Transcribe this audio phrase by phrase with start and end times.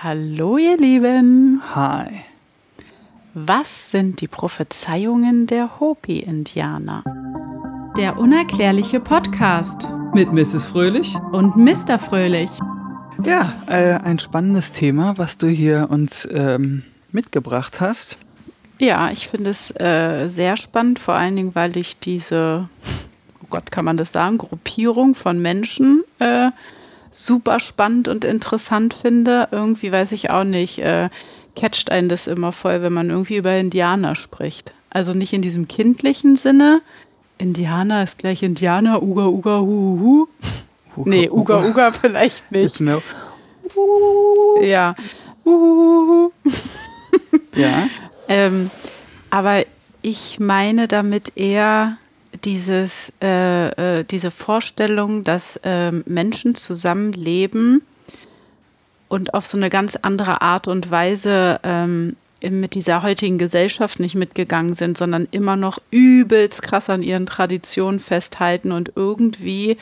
[0.00, 1.60] Hallo ihr Lieben.
[1.74, 2.20] Hi.
[3.34, 7.02] Was sind die Prophezeiungen der Hopi-Indianer?
[7.96, 10.66] Der unerklärliche Podcast Mit Mrs.
[10.66, 11.16] Fröhlich.
[11.32, 11.98] und Mr.
[11.98, 12.48] Fröhlich.
[13.24, 18.18] Ja, äh, ein spannendes Thema, was du hier uns ähm, mitgebracht hast.
[18.78, 22.68] Ja, ich finde es äh, sehr spannend, vor allen Dingen, weil ich diese,
[23.42, 26.50] oh Gott, kann man das sagen, Gruppierung von Menschen äh,
[27.10, 29.48] super spannend und interessant finde.
[29.50, 31.08] Irgendwie weiß ich auch nicht, äh,
[31.56, 34.72] catcht einen das immer voll, wenn man irgendwie über Indianer spricht.
[34.90, 36.80] Also nicht in diesem kindlichen Sinne.
[37.38, 40.26] Indianer ist gleich Indianer, Uga, Uga, Hu, Hu,
[40.96, 41.02] Hu.
[41.08, 42.64] Nee, Uga, Uga vielleicht nicht.
[42.64, 43.02] Ist mir,
[44.62, 44.94] Ja.
[45.44, 46.32] Uhuhuhu.
[47.54, 47.88] ja.
[48.30, 48.70] Ähm,
[49.30, 49.64] aber
[50.02, 51.96] ich meine damit eher
[52.44, 57.82] dieses, äh, äh, diese Vorstellung, dass ähm, Menschen zusammenleben
[59.08, 64.14] und auf so eine ganz andere Art und Weise ähm, mit dieser heutigen Gesellschaft nicht
[64.14, 69.76] mitgegangen sind, sondern immer noch übelst krass an ihren Traditionen festhalten und irgendwie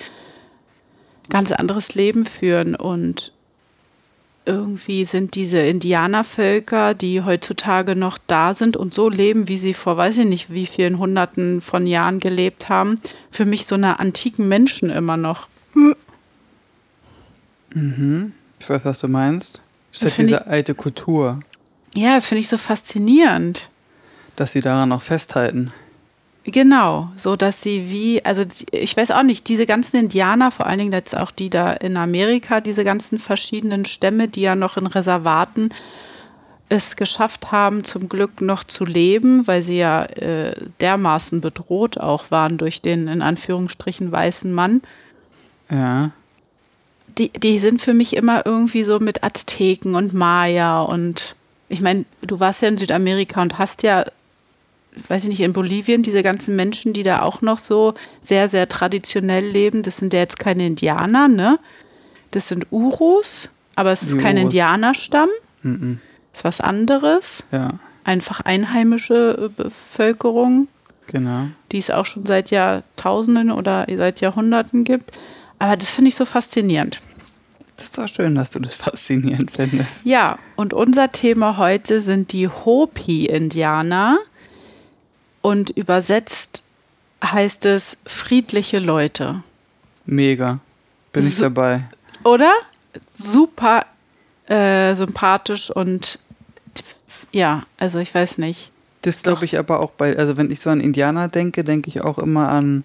[1.28, 2.74] ganz anderes Leben führen.
[2.74, 3.32] Und
[4.46, 9.96] irgendwie sind diese Indianervölker, die heutzutage noch da sind und so leben, wie sie vor
[9.96, 14.48] weiß ich nicht wie vielen Hunderten von Jahren gelebt haben, für mich so eine antiken
[14.48, 15.48] Menschen immer noch.
[18.58, 19.60] Ich weiß, was du meinst.
[19.92, 21.40] Ist Das ja find diese alte Kultur,
[21.94, 23.70] Ja, das finde ich so faszinierend.
[24.36, 25.72] dass sie daran noch festhalten.
[26.48, 30.78] Genau, so dass sie wie, also ich weiß auch nicht, diese ganzen Indianer, vor allen
[30.78, 34.86] Dingen jetzt auch die da in Amerika, diese ganzen verschiedenen Stämme, die ja noch in
[34.86, 35.70] Reservaten
[36.68, 42.30] es geschafft haben, zum Glück noch zu leben, weil sie ja äh, dermaßen bedroht auch
[42.30, 44.82] waren durch den in Anführungsstrichen weißen Mann.
[45.68, 46.12] Ja.
[47.18, 51.34] Die, die sind für mich immer irgendwie so mit Azteken und Maya und
[51.68, 54.04] ich meine, du warst ja in Südamerika und hast ja
[55.08, 58.68] weiß ich nicht, in Bolivien, diese ganzen Menschen, die da auch noch so sehr, sehr
[58.68, 61.58] traditionell leben, das sind ja jetzt keine Indianer, ne?
[62.32, 64.44] Das sind Urus, aber es ist kein Urus.
[64.44, 65.28] Indianerstamm,
[65.62, 66.00] Mhm.
[66.32, 67.44] ist was anderes.
[67.52, 67.74] Ja,
[68.04, 70.68] Einfach einheimische äh, Bevölkerung,
[71.08, 71.46] genau.
[71.72, 75.10] die es auch schon seit Jahrtausenden oder seit Jahrhunderten gibt.
[75.58, 77.00] Aber das finde ich so faszinierend.
[77.76, 80.06] Das ist doch schön, dass du das faszinierend findest.
[80.06, 84.18] Ja, und unser Thema heute sind die Hopi-Indianer.
[85.46, 86.64] Und übersetzt
[87.24, 89.44] heißt es friedliche Leute.
[90.04, 90.58] Mega.
[91.12, 91.84] Bin ich So- dabei.
[92.24, 92.52] Oder?
[93.16, 93.86] Super
[94.48, 96.18] äh, sympathisch und
[97.30, 98.72] ja, also ich weiß nicht.
[99.02, 102.00] Das glaube ich aber auch bei, also wenn ich so an Indianer denke, denke ich
[102.00, 102.82] auch immer an,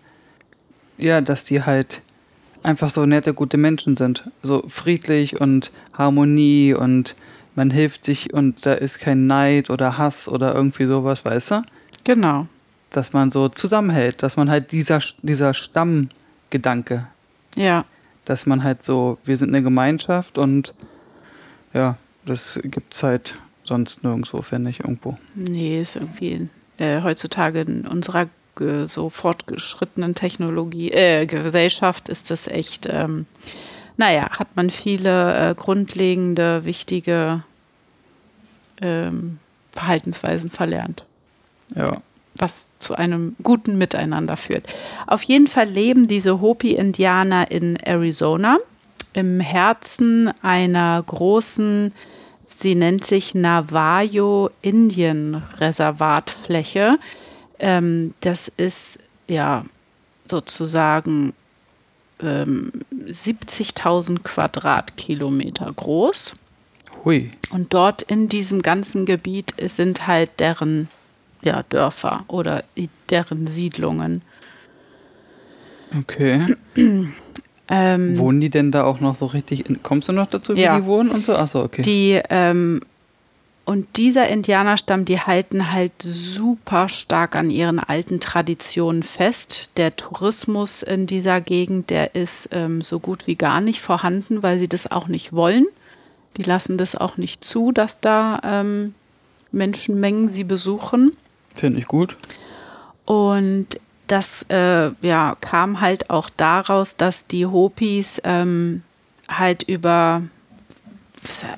[1.00, 2.04] ja, dass die halt
[2.62, 4.30] einfach so nette, gute Menschen sind.
[4.44, 7.16] So friedlich und Harmonie und
[7.56, 11.64] man hilft sich und da ist kein Neid oder Hass oder irgendwie sowas, weißt du?
[12.04, 12.48] Genau.
[12.90, 17.08] Dass man so zusammenhält, dass man halt dieser, dieser Stammgedanke,
[17.56, 17.86] Ja,
[18.26, 20.74] dass man halt so, wir sind eine Gemeinschaft und
[21.74, 25.18] ja, das gibt's halt sonst nirgendwo, finde ich, irgendwo.
[25.36, 28.28] nee, ist irgendwie äh, heutzutage in unserer
[28.60, 33.26] äh, so fortgeschrittenen Technologie, äh, Gesellschaft ist das echt, ähm,
[33.98, 37.44] naja, hat man viele äh, grundlegende, wichtige
[38.82, 39.40] ähm,
[39.72, 41.06] Verhaltensweisen verlernt.
[41.76, 42.02] Ja.
[42.36, 44.68] was zu einem guten Miteinander führt.
[45.08, 48.58] Auf jeden Fall leben diese Hopi-Indianer in Arizona
[49.14, 51.94] im Herzen einer großen,
[52.56, 56.98] sie nennt sich Navajo Indian Reservatfläche.
[57.60, 59.64] Ähm, das ist ja
[60.26, 61.34] sozusagen
[62.22, 62.72] ähm,
[63.06, 66.34] 70.000 Quadratkilometer groß.
[67.04, 67.32] Hui.
[67.50, 70.88] Und dort in diesem ganzen Gebiet sind halt deren
[71.42, 72.64] ja, Dörfer oder
[73.10, 74.22] deren Siedlungen.
[75.98, 76.56] Okay.
[77.74, 79.70] Ähm, Wohnen die denn da auch noch so richtig?
[79.70, 80.78] In, kommst du noch dazu, wie Ja.
[80.78, 81.38] die wohnen und so?
[81.38, 81.82] Achso, okay.
[81.84, 82.82] die, ähm,
[83.64, 89.70] und dieser Indianerstamm, die halten halt super stark an ihren alten Traditionen fest.
[89.78, 94.60] Der Tourismus in dieser Gegend, der ist ähm, so gut wie gar nicht vorhanden, weil
[94.60, 95.66] sie das auch nicht wollen.
[96.36, 98.96] Die lassen das auch nicht zu, dass da ähm,
[99.54, 101.12] Menschenmengen sie besuchen.
[101.54, 102.16] Finde ich gut.
[103.06, 103.68] Und
[104.08, 108.84] das äh, ja, kam halt auch daraus, dass die Hopis ähm,
[109.30, 110.24] halt über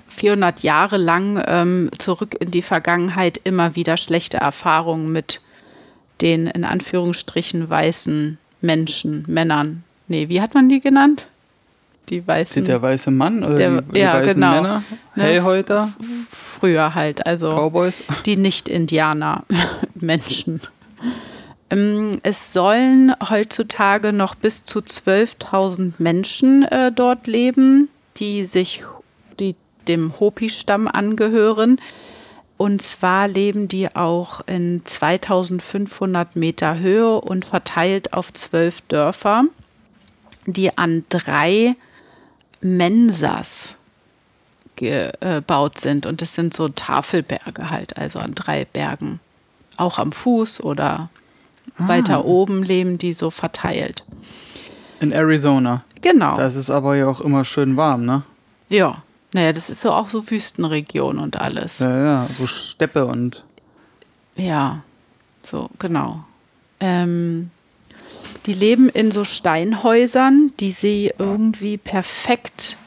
[0.10, 5.42] 400 Jahre lang ähm, zurück in die Vergangenheit immer wieder schlechte Erfahrungen mit
[6.22, 9.84] den in Anführungsstrichen weißen Menschen, Männern.
[10.08, 11.28] Nee, wie hat man die genannt?
[12.10, 12.54] Die weißen.
[12.56, 14.52] Sind der weiße Mann oder Der- die, die ja, weißen genau.
[14.56, 14.84] Männer?
[15.16, 15.94] Ne, Hellhäuter?
[16.30, 18.00] früher halt, also Cowboys?
[18.26, 20.62] die Nicht-Indianer-Menschen.
[21.70, 28.84] Ähm, Es sollen heutzutage noch bis zu 12.000 Menschen äh, dort leben, die sich
[29.40, 29.56] die
[29.88, 31.82] dem Hopi-Stamm angehören.
[32.58, 39.46] Und zwar leben die auch in 2500 Meter Höhe und verteilt auf zwölf Dörfer,
[40.46, 41.76] die an drei
[42.64, 43.78] Mensas
[44.76, 46.06] gebaut sind.
[46.06, 49.20] Und das sind so Tafelberge halt, also an drei Bergen.
[49.78, 51.10] Auch am Fuß oder
[51.78, 54.04] weiter oben leben die so verteilt.
[55.00, 55.84] In Arizona.
[56.02, 56.36] Genau.
[56.36, 58.24] Das ist aber ja auch immer schön warm, ne?
[58.70, 59.04] ja.
[59.36, 61.80] Naja, das ist so auch so Wüstenregion und alles.
[61.80, 63.44] Ja, ja, so Steppe und.
[64.36, 64.84] Ja,
[65.42, 66.24] so, genau.
[66.80, 67.50] Ähm,
[68.46, 72.78] die leben in so Steinhäusern, die sie irgendwie perfekt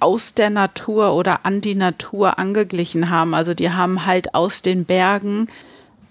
[0.00, 3.34] aus der Natur oder an die Natur angeglichen haben.
[3.34, 5.48] Also die haben halt aus den Bergen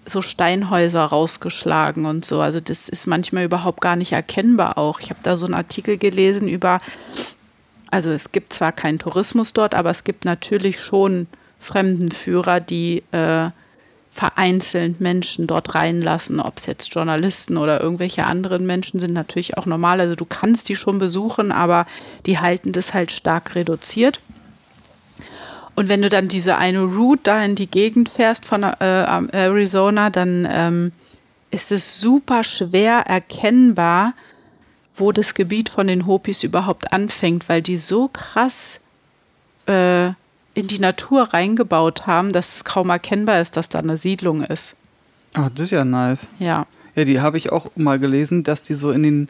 [0.06, 2.40] so Steinhäuser rausgeschlagen und so.
[2.40, 5.00] Also das ist manchmal überhaupt gar nicht erkennbar auch.
[5.00, 6.78] Ich habe da so einen Artikel gelesen über,
[7.90, 11.26] also es gibt zwar keinen Tourismus dort, aber es gibt natürlich schon
[11.60, 13.50] Fremdenführer, die äh,
[14.16, 19.66] vereinzelt Menschen dort reinlassen, ob es jetzt Journalisten oder irgendwelche anderen Menschen sind, natürlich auch
[19.66, 20.00] normal.
[20.00, 21.84] Also du kannst die schon besuchen, aber
[22.24, 24.20] die halten das halt stark reduziert.
[25.74, 30.08] Und wenn du dann diese eine Route da in die Gegend fährst von äh, Arizona,
[30.08, 30.92] dann ähm,
[31.50, 34.14] ist es super schwer erkennbar,
[34.94, 38.80] wo das Gebiet von den Hopis überhaupt anfängt, weil die so krass
[39.66, 40.12] äh,
[40.56, 44.76] in die Natur reingebaut haben, dass es kaum erkennbar ist, dass da eine Siedlung ist.
[45.34, 46.28] Ach, das ist ja nice.
[46.38, 49.28] Ja, Ja, die habe ich auch mal gelesen, dass die so in den,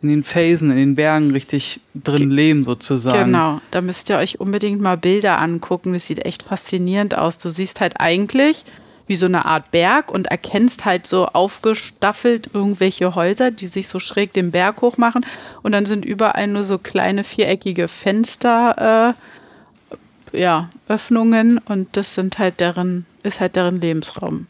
[0.00, 3.26] in den Felsen, in den Bergen richtig drin leben, sozusagen.
[3.26, 3.60] genau.
[3.70, 5.92] Da müsst ihr euch unbedingt mal Bilder angucken.
[5.92, 7.36] Das sieht echt faszinierend aus.
[7.36, 8.64] Du siehst halt eigentlich
[9.06, 14.00] wie so eine Art Berg und erkennst halt so aufgestaffelt irgendwelche Häuser, die sich so
[14.00, 15.26] schräg den Berg hoch machen.
[15.62, 19.22] Und dann sind überall nur so kleine viereckige Fenster, äh,
[20.32, 24.46] ja, Öffnungen und das sind halt deren, ist halt deren Lebensraum.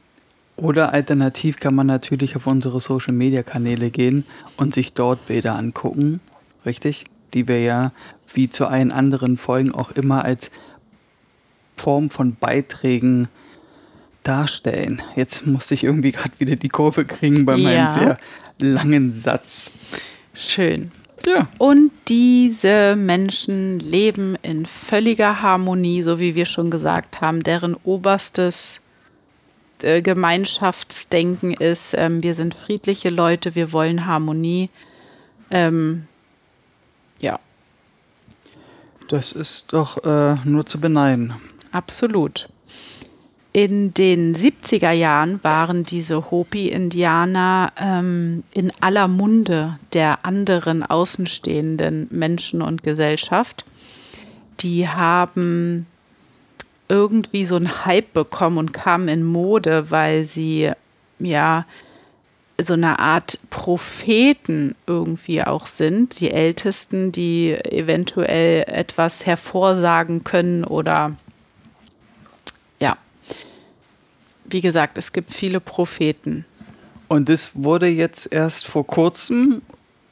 [0.56, 4.24] Oder alternativ kann man natürlich auf unsere Social Media Kanäle gehen
[4.56, 6.20] und sich dort Bilder angucken.
[6.64, 7.04] Richtig?
[7.34, 7.92] Die wir ja
[8.32, 10.50] wie zu allen anderen Folgen auch immer als
[11.76, 13.28] Form von Beiträgen
[14.22, 15.02] darstellen.
[15.16, 17.92] Jetzt musste ich irgendwie gerade wieder die Kurve kriegen bei meinem Ja.
[17.92, 18.18] sehr
[18.60, 19.72] langen Satz.
[20.34, 20.92] Schön.
[21.26, 21.48] Ja.
[21.58, 27.42] Und diese Menschen leben in völliger Harmonie, so wie wir schon gesagt haben.
[27.42, 28.80] Deren oberstes
[29.82, 34.70] äh, Gemeinschaftsdenken ist, ähm, wir sind friedliche Leute, wir wollen Harmonie.
[35.50, 36.06] Ähm,
[37.20, 37.38] ja,
[39.08, 41.34] Das ist doch äh, nur zu beneiden.
[41.72, 42.48] absolut.
[43.54, 52.62] In den 70er Jahren waren diese Hopi-Indianer ähm, in aller Munde der anderen außenstehenden Menschen
[52.62, 53.66] und Gesellschaft.
[54.60, 55.86] Die haben
[56.88, 60.70] irgendwie so einen Hype bekommen und kamen in Mode, weil sie
[61.18, 61.66] ja
[62.60, 71.16] so eine Art Propheten irgendwie auch sind, die Ältesten, die eventuell etwas hervorsagen können oder
[72.78, 72.96] ja.
[74.52, 76.44] Wie gesagt, es gibt viele Propheten.
[77.08, 79.62] Und das wurde jetzt erst vor kurzem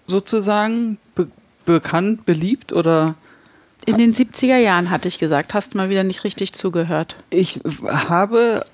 [0.07, 1.29] sozusagen be
[1.67, 3.15] bekannt, beliebt oder?
[3.87, 7.17] In den 70er Jahren hatte ich gesagt, hast mal wieder nicht richtig zugehört.
[7.31, 8.65] Ich habe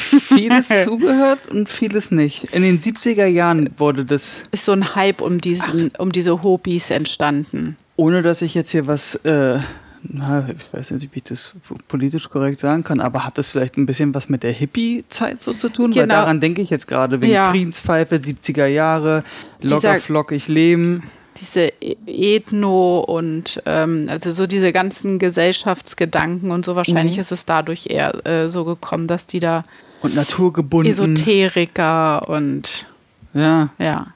[0.00, 2.44] vieles zugehört und vieles nicht.
[2.44, 6.90] In den 70er Jahren wurde das, Ist so ein Hype um diesen, um diese Hopis
[6.90, 7.76] entstanden.
[7.96, 9.58] ohne dass ich jetzt hier was, äh,
[10.02, 11.54] na, ich weiß nicht, wie ich das
[11.88, 15.52] politisch korrekt sagen kann, aber hat das vielleicht ein bisschen was mit der Hippie-Zeit so
[15.52, 15.94] zu tun?
[15.94, 16.14] Weil Genau.
[16.14, 17.50] daran denke ich jetzt gerade, wegen Ja.
[17.50, 19.24] Friedenspfeife, 70er Jahre,
[19.60, 21.02] locker Dieser- flockig leben.
[21.40, 21.96] diese E-
[22.36, 26.74] Ethno und ähm, also so diese ganzen Gesellschaftsgedanken und so.
[26.74, 27.20] Wahrscheinlich Mhm.
[27.20, 29.62] ist es dadurch eher äh, so gekommen, dass die da
[30.02, 30.90] Und naturgebunden.
[30.90, 32.86] Esoteriker und
[33.34, 34.08] Ja, ja.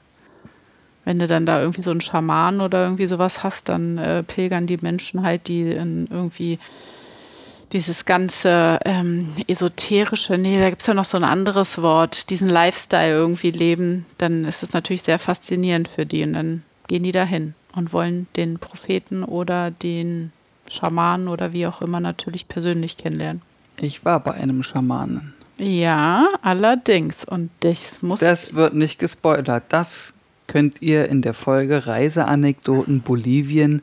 [1.05, 4.67] Wenn du dann da irgendwie so einen Schaman oder irgendwie sowas hast, dann äh, pilgern
[4.67, 6.59] die Menschen halt, die in irgendwie
[7.73, 12.47] dieses ganze ähm, esoterische, nee, da gibt es ja noch so ein anderes Wort, diesen
[12.47, 17.11] Lifestyle irgendwie leben, dann ist es natürlich sehr faszinierend für die und dann gehen die
[17.11, 20.31] dahin und wollen den Propheten oder den
[20.69, 23.41] Schamanen oder wie auch immer natürlich persönlich kennenlernen.
[23.77, 25.33] ich war bei einem Schamanen.
[25.57, 27.23] Ja, allerdings.
[27.23, 29.63] Und das muss Das wird nicht gespoilert.
[29.69, 30.12] Das
[30.53, 33.81] könnt ihr in der Folge Reiseanekdoten Bolivien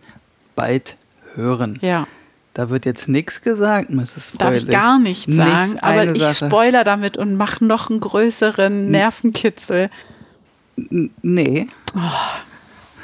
[0.54, 0.96] bald
[1.34, 1.78] hören.
[1.82, 2.06] Ja.
[2.54, 4.28] Da wird jetzt nichts gesagt, Mrs.
[4.28, 4.38] Fröhlich.
[4.38, 6.46] Darf ich gar nichts sagen, aber eine ich Sache.
[6.46, 9.90] spoiler damit und mache noch einen größeren Nervenkitzel.
[10.76, 11.68] N- Nee,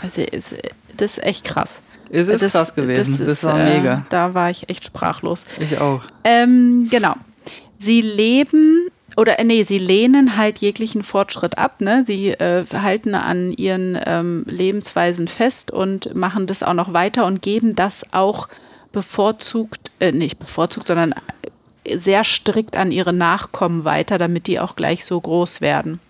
[0.03, 0.55] Also ist,
[0.97, 1.81] das ist echt krass.
[2.11, 3.19] es ist das, krass gewesen.
[3.19, 4.07] Das, ist, war äh, mega.
[4.11, 5.45] Da war ich echt sprachlos.
[5.59, 6.05] Ich auch.
[6.25, 7.15] Ähm, genau.
[7.79, 11.81] Sie leben oder äh, nee, sie lehnen halt jeglichen Fortschritt ab.
[11.81, 12.05] Ne?
[12.05, 17.43] Sie äh, halten an ihren ähm, Lebensweisen fest und machen das auch noch weiter und
[17.43, 18.49] geben das auch
[18.93, 21.15] bevorzugt, äh, nicht bevorzugt, sondern
[21.89, 26.01] sehr strikt an ihre Nachkommen weiter, damit die auch gleich so groß werden.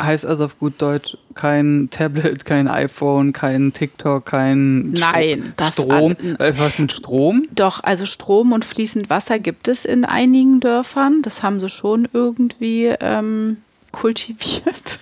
[0.00, 6.12] Heißt also auf gut Deutsch kein Tablet, kein iPhone, kein TikTok, kein Nein, das Strom.
[6.20, 7.48] an- Äh, Was mit Strom?
[7.50, 11.22] Doch, also Strom und fließend Wasser gibt es in einigen Dörfern.
[11.22, 13.56] Das haben sie schon irgendwie ähm,
[13.92, 15.00] kultiviert.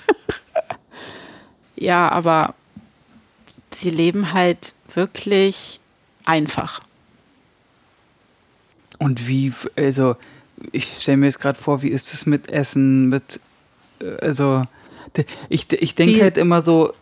[1.76, 2.54] ja, aber
[3.72, 5.78] sie leben halt wirklich
[6.24, 6.80] einfach.
[8.98, 10.16] Und wie, also
[10.72, 13.40] ich stelle mir jetzt gerade vor, wie ist es mit Essen, mit,
[14.00, 14.64] äh, also
[15.48, 16.92] ich, ich denke halt immer so,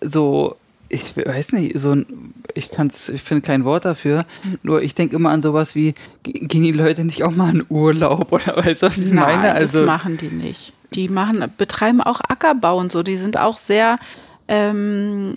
[0.00, 0.56] so,
[0.88, 4.24] ich weiß nicht, so ein, ich kann's, ich finde kein Wort dafür,
[4.62, 7.64] nur ich denke immer an sowas wie, ge- gehen die Leute nicht auch mal in
[7.68, 9.42] Urlaub oder weißt du, was ich meine?
[9.42, 10.72] Nein, Also, das machen die nicht.
[10.94, 13.04] Die machen, betreiben auch Ackerbau und so.
[13.04, 14.00] Die sind auch sehr,
[14.48, 15.34] ähm,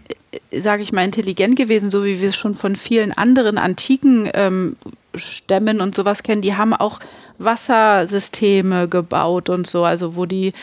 [0.52, 4.76] sage ich mal, intelligent gewesen, so wie wir es schon von vielen anderen antiken ähm,
[5.14, 6.42] Stämmen und sowas kennen.
[6.42, 7.00] Die haben auch
[7.38, 9.84] Wassersysteme gebaut und so.
[9.84, 10.54] Also wo die,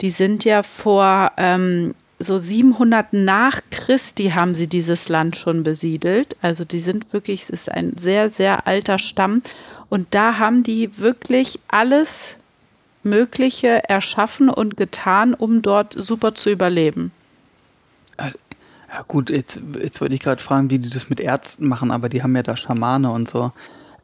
[0.00, 6.36] die sind ja vor ähm, so 700 nach Christi haben sie dieses Land schon besiedelt.
[6.42, 9.42] Also die sind wirklich, es ist ein sehr, sehr alter Stamm.
[9.88, 12.36] Und da haben die wirklich alles
[13.02, 17.12] Mögliche erschaffen und getan, um dort super zu überleben.
[18.18, 22.08] ja gut, jetzt, jetzt würde ich gerade fragen, wie die das mit Ärzten machen, aber
[22.08, 23.52] die haben ja da Schamane und so.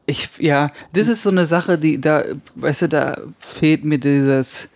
[0.07, 2.25] Ich, ja, das ist so eine Sache, die da,
[2.57, 4.69] weißt du, da fehlt mir dieses,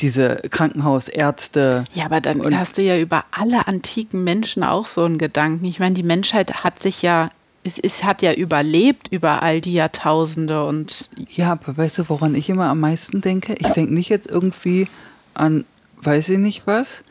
[0.00, 1.84] diese Krankenhausärzte.
[1.92, 5.64] Ja, aber dann hast du ja über alle antiken Menschen auch so einen Gedanken.
[5.64, 7.30] Ich meine, die Menschheit hat sich ja,
[7.62, 12.34] es, es hat ja überlebt über all die Jahrtausende und Ja, aber weißt du, woran
[12.34, 13.54] ich immer am meisten denke?
[13.58, 14.88] Ich denke nicht jetzt irgendwie
[15.34, 15.64] an,
[16.02, 17.04] weiß ich nicht was,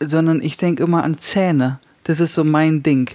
[0.00, 1.78] sondern ich denke immer an Zähne.
[2.04, 3.10] Das ist so mein Ding.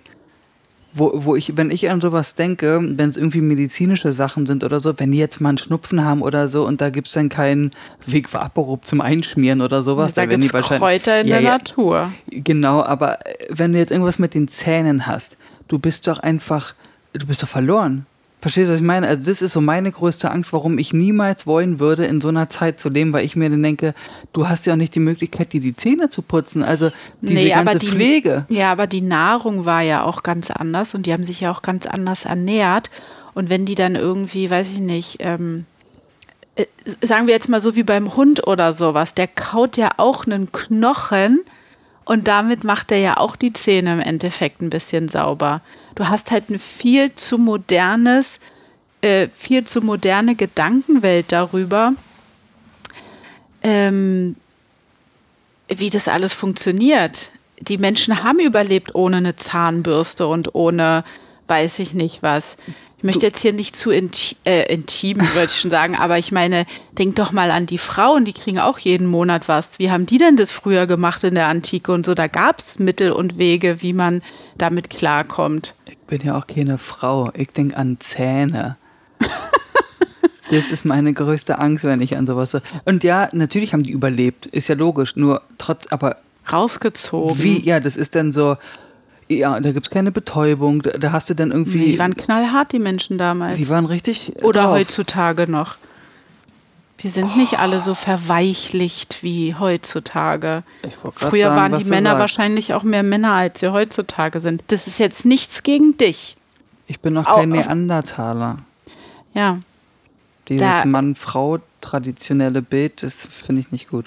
[0.98, 4.80] Wo, wo ich, wenn ich an sowas denke, wenn es irgendwie medizinische Sachen sind oder
[4.80, 7.30] so, wenn die jetzt mal einen Schnupfen haben oder so und da gibt es dann
[7.30, 7.72] keinen
[8.06, 11.36] Weg Vaporub zum Einschmieren oder sowas, da dann werden die es wahrscheinlich- Kräuter in Ja,
[11.36, 12.12] der ja, Natur.
[12.32, 15.38] Genau, aber äh, wenn du jetzt irgendwas mit den Zähnen hast,
[15.68, 16.74] du bist doch einfach,
[17.13, 18.06] du bist doch verloren.
[18.39, 19.08] Verstehst du, was ich meine?
[19.08, 22.50] Also das ist so meine größte Angst, warum ich niemals wollen würde, in so einer
[22.50, 23.96] Zeit zu leben, weil ich mir dann denke,
[24.32, 26.62] du hast ja auch nicht die Möglichkeit, dir die Zähne zu putzen.
[26.62, 26.91] Also
[27.22, 28.46] diese Nee, ganze aber die, Pflege.
[28.50, 31.63] Ja, aber die Nahrung war ja auch ganz anders und die haben sich ja auch
[31.63, 32.91] ganz anders ernährt.
[33.34, 35.65] Und wenn die dann irgendwie, weiß ich nicht, ähm,
[36.56, 36.65] äh,
[37.01, 40.51] sagen wir jetzt mal so wie beim Hund oder sowas, der kaut ja auch einen
[40.51, 41.39] Knochen
[42.07, 45.59] und damit macht er ja auch die Zähne im Endeffekt ein bisschen sauber.
[45.95, 48.39] Du hast halt eine viel zu modernes,
[49.01, 51.91] äh, viel zu moderne Gedankenwelt darüber,
[53.61, 54.37] ähm,
[55.67, 57.31] wie das alles funktioniert.
[57.59, 61.03] Die Menschen haben überlebt ohne eine Zahnbürste und ohne
[61.47, 62.55] weiß ich nicht was.
[62.98, 66.32] Ich möchte jetzt hier nicht zu inti äh, intim, würde ich schon sagen, aber ich
[66.32, 66.66] meine,
[66.98, 69.77] denk doch mal an die Frauen, die kriegen auch jeden Monat was.
[69.77, 72.16] Wie haben die denn das früher gemacht in der Antike und so?
[72.16, 74.24] Da gab es Mittel und Wege, wie man
[74.58, 75.75] damit klarkommt.
[75.86, 77.32] Ich bin ja auch keine Frau.
[77.36, 78.77] Ich denke an Zähne.
[80.50, 82.62] das ist meine größte Angst, wenn ich an sowas so.
[82.86, 84.48] Und ja, natürlich haben die überlebt.
[84.48, 85.16] Ist ja logisch.
[85.16, 86.18] Nur trotz, aber
[86.51, 87.44] Rausgezogen.
[87.44, 88.58] wie, ja, das ist dann so.
[89.29, 90.81] Ja, da gibt es keine Betäubung.
[90.81, 91.79] Da, da hast du dann irgendwie.
[91.79, 93.57] Nee, die waren knallhart, die Menschen damals.
[93.57, 94.36] die waren richtig.
[94.38, 94.72] äh, Oder drauf.
[94.72, 95.75] heutzutage noch.
[97.01, 100.63] Die sind nicht alle so verweichlicht wie heutzutage.
[101.13, 102.19] Früher sagen, waren die Männer sagst.
[102.22, 104.63] wahrscheinlich auch mehr Männer, als sie heutzutage sind.
[104.69, 106.38] Das ist jetzt nichts gegen dich.
[106.88, 108.57] Ich bin noch kein auf- Neandertaler.
[109.36, 109.60] Ja,
[110.50, 114.05] Dieses Mann-Frau-traditionelle Bild, das finde ich nicht gut.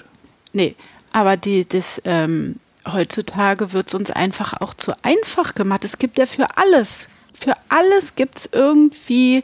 [0.53, 0.75] nee.
[1.13, 5.85] Aber die, das, ähm, heutzutage wird es uns einfach auch zu einfach gemacht.
[5.85, 7.07] Es gibt ja für alles.
[7.33, 9.43] Für alles gibt es irgendwie.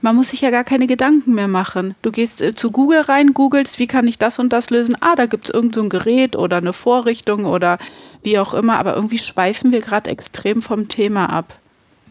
[0.00, 1.96] Man muss sich ja gar keine Gedanken mehr machen.
[2.02, 4.96] Du gehst äh, zu Google rein, googelst, wie kann ich das und das lösen?
[5.00, 7.78] Ah, da gibt es irgend so ein Gerät oder eine Vorrichtung oder
[8.22, 8.78] wie auch immer.
[8.78, 11.58] Aber irgendwie schweifen wir gerade extrem vom Thema ab.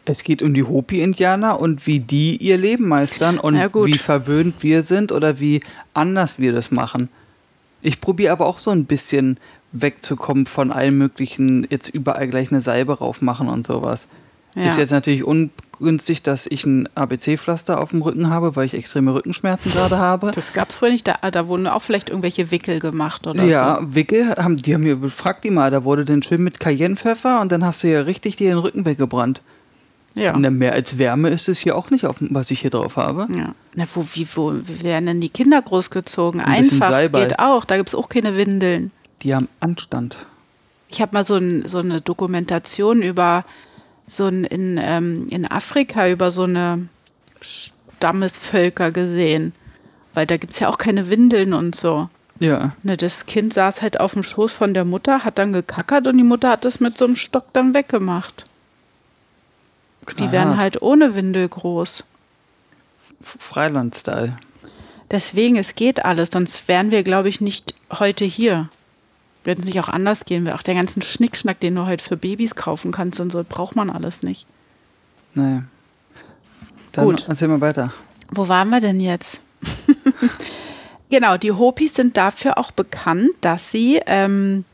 [0.04, 4.82] Es geht um die Hopi-Indianer und wie die ihr Leben meistern und wie verwöhnt wir
[4.84, 5.62] sind oder wie
[5.94, 7.10] anders wir das machen.
[7.82, 9.38] Ich probiere aber auch so ein bisschen
[9.82, 14.08] wegzukommen von allen möglichen, jetzt überall gleich eine Salbe raufmachen und sowas.
[14.56, 14.68] Ja.
[14.68, 19.14] Ist jetzt natürlich ungünstig, dass ich ein ABC-Pflaster auf dem Rücken habe, weil ich extreme
[19.14, 20.32] Rückenschmerzen gerade habe.
[20.34, 21.08] Das gab es früher nicht.
[21.08, 23.94] Da, da wurden auch vielleicht irgendwelche Wickel gemacht oder ja, so.
[23.94, 27.52] Wickel, haben, die haben mir befragt, die mal, da wurde dann schön mit Cayennepfeffer und
[27.52, 29.42] dann hast du ja richtig dir den Rücken weggebrannt.
[30.16, 30.34] Ja.
[30.34, 32.98] Und dann mehr als Wärme ist es hier auch nicht, auf, was ich hier drauf
[32.98, 33.28] habe.
[33.30, 33.54] ja.
[33.76, 36.42] Na, wo, wie, wo werden denn die Kinder großgezogen?
[36.42, 37.28] Ein Einfach, es Salbei.
[37.28, 37.64] geht auch.
[37.64, 38.90] Da gibt es auch keine Windeln.
[39.24, 40.16] Die haben Anstand.
[40.90, 43.46] Ich habe mal so, ein, so eine Dokumentation über
[44.08, 46.88] so ein, in, ähm, in Afrika über so eine
[47.42, 49.54] Stammesvölker gesehen.
[50.14, 52.10] Weil da gibt es ja auch keine Windeln und so.
[52.40, 52.74] Ja.
[52.84, 56.18] Ne, das Kind saß halt auf dem Schoß von der Mutter, hat dann gekackert und
[56.18, 58.46] die Mutter hat das mit so einem Stock dann weggemacht.
[60.14, 60.58] Die werden Knallhart.
[60.58, 62.06] halt ohne Windel groß.
[63.22, 64.38] Freiland-Style.
[65.12, 68.70] Deswegen, es geht alles, sonst wären wir, glaube ich, nicht heute hier.
[69.48, 70.52] Wenn es nicht auch anders gehen will.
[70.52, 73.90] Auch der ganzen Schnickschnack, den du heute für Babys kaufen kannst und so, braucht man
[73.90, 74.46] alles nicht.
[75.36, 75.62] Nee.
[76.92, 77.30] Dann Gut.
[77.30, 77.94] erzähl mal weiter.
[78.30, 79.42] Wo waren wir denn jetzt?
[81.10, 84.66] genau, die Hopis sind dafür auch bekannt, dass sie ähm,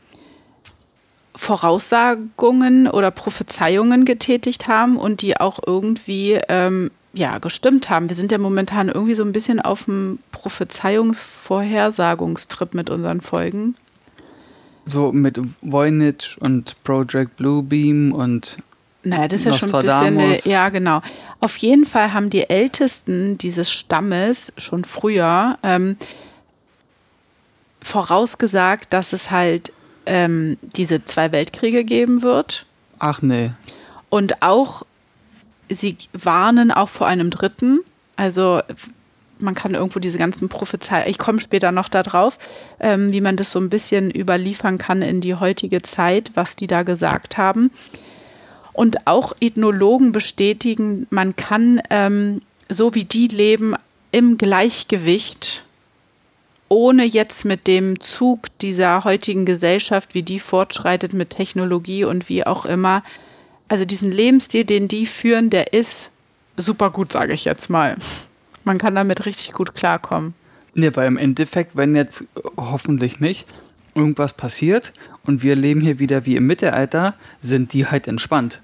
[1.36, 8.08] Voraussagungen oder Prophezeiungen getätigt haben und die auch irgendwie ähm, ja, gestimmt haben.
[8.08, 13.76] Wir sind ja momentan irgendwie so ein bisschen auf dem Prophezeiungsvorhersagungstrip mit unseren Folgen.
[14.86, 18.58] So mit Voynich und Project Bluebeam und
[19.02, 20.18] Naja, das ist ja schon ein bisschen.
[20.18, 21.00] Eine, ja, genau.
[21.40, 25.96] Auf jeden Fall haben die Ältesten dieses Stammes schon früher ähm,
[27.82, 29.72] vorausgesagt, dass es halt
[30.06, 32.66] ähm, diese zwei Weltkriege geben wird.
[32.98, 33.52] ach nee.
[34.10, 34.84] Und auch,
[35.68, 37.80] sie warnen auch vor einem dritten.
[38.16, 38.60] Also
[39.44, 42.38] man kann irgendwo diese ganzen Prophezeiungen, ich komme später noch darauf,
[42.80, 46.66] ähm, wie man das so ein bisschen überliefern kann in die heutige Zeit, was die
[46.66, 47.70] da gesagt haben.
[48.72, 53.74] Und auch Ethnologen bestätigen, man kann ähm, so wie die leben
[54.10, 55.64] im Gleichgewicht,
[56.68, 62.44] ohne jetzt mit dem Zug dieser heutigen Gesellschaft, wie die fortschreitet mit Technologie und wie
[62.44, 63.04] auch immer,
[63.68, 66.10] also diesen Lebensstil, den die führen, der ist
[66.56, 67.96] super gut, sage ich jetzt mal.
[68.64, 70.34] Man kann damit richtig gut klarkommen.
[70.74, 72.24] Nee, weil im Endeffekt, wenn jetzt
[72.56, 73.46] hoffentlich nicht
[73.94, 74.92] irgendwas passiert
[75.24, 78.60] und wir leben hier wieder wie im Mittelalter, sind die halt entspannt.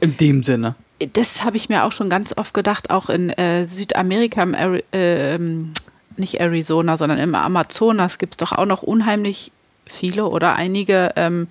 [0.00, 0.74] In dem Sinne.
[1.12, 4.84] Das habe ich mir auch schon ganz oft gedacht, auch in äh, Südamerika, im Ari
[4.92, 5.72] äh, ähm,
[6.16, 9.52] nicht Arizona, sondern im Amazonas gibt es doch auch noch unheimlich
[9.86, 11.48] viele oder einige ähm,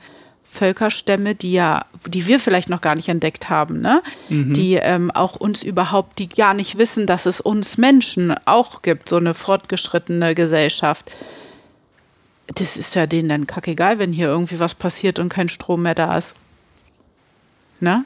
[0.52, 4.02] Völkerstämme, die ja, die wir vielleicht noch gar nicht entdeckt haben, ne?
[4.54, 9.10] Die ähm, auch uns überhaupt, die gar nicht wissen, dass es uns Menschen auch gibt,
[9.10, 11.12] so eine fortgeschrittene Gesellschaft.
[12.56, 15.94] Das ist ja denen dann kackegal, wenn hier irgendwie was passiert und kein Strom mehr
[15.94, 16.34] da ist.
[17.80, 18.04] Ne?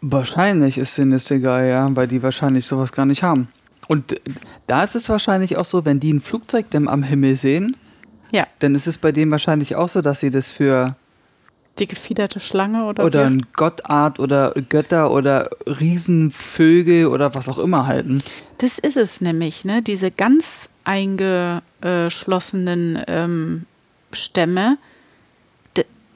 [0.00, 3.48] Wahrscheinlich ist denen das egal, ja, weil die wahrscheinlich sowas gar nicht haben.
[3.86, 4.18] Und
[4.66, 7.76] da ist es wahrscheinlich auch so, wenn die ein Flugzeug am Himmel sehen,
[8.32, 10.96] Ja, dann ist es bei denen wahrscheinlich auch so, dass sie das für
[11.78, 17.86] die gefiederte Schlange oder, oder ein Gottart oder Götter oder Riesenvögel oder was auch immer
[17.86, 18.22] halten.
[18.58, 19.82] Das ist es nämlich, ne?
[19.82, 23.64] Diese ganz eingeschlossenen ähm,
[24.12, 24.76] Stämme.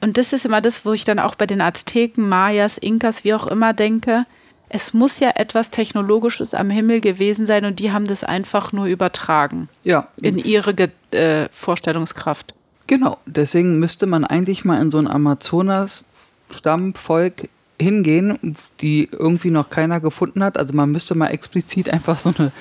[0.01, 3.33] Und das ist immer das, wo ich dann auch bei den Azteken, Mayas, Inkas, wie
[3.33, 4.27] auch immer denke.
[4.69, 8.85] Es muss ja etwas Technologisches am Himmel gewesen sein und die haben das einfach nur
[8.85, 12.54] übertragen Ja, in ihre Ge äh, Vorstellungskraft.
[12.87, 19.99] Genau, deswegen müsste man eigentlich mal in so ein Amazonas-Stammvolk hingehen, die irgendwie noch keiner
[19.99, 20.57] gefunden hat.
[20.57, 22.51] Also man müsste mal explizit einfach so eine,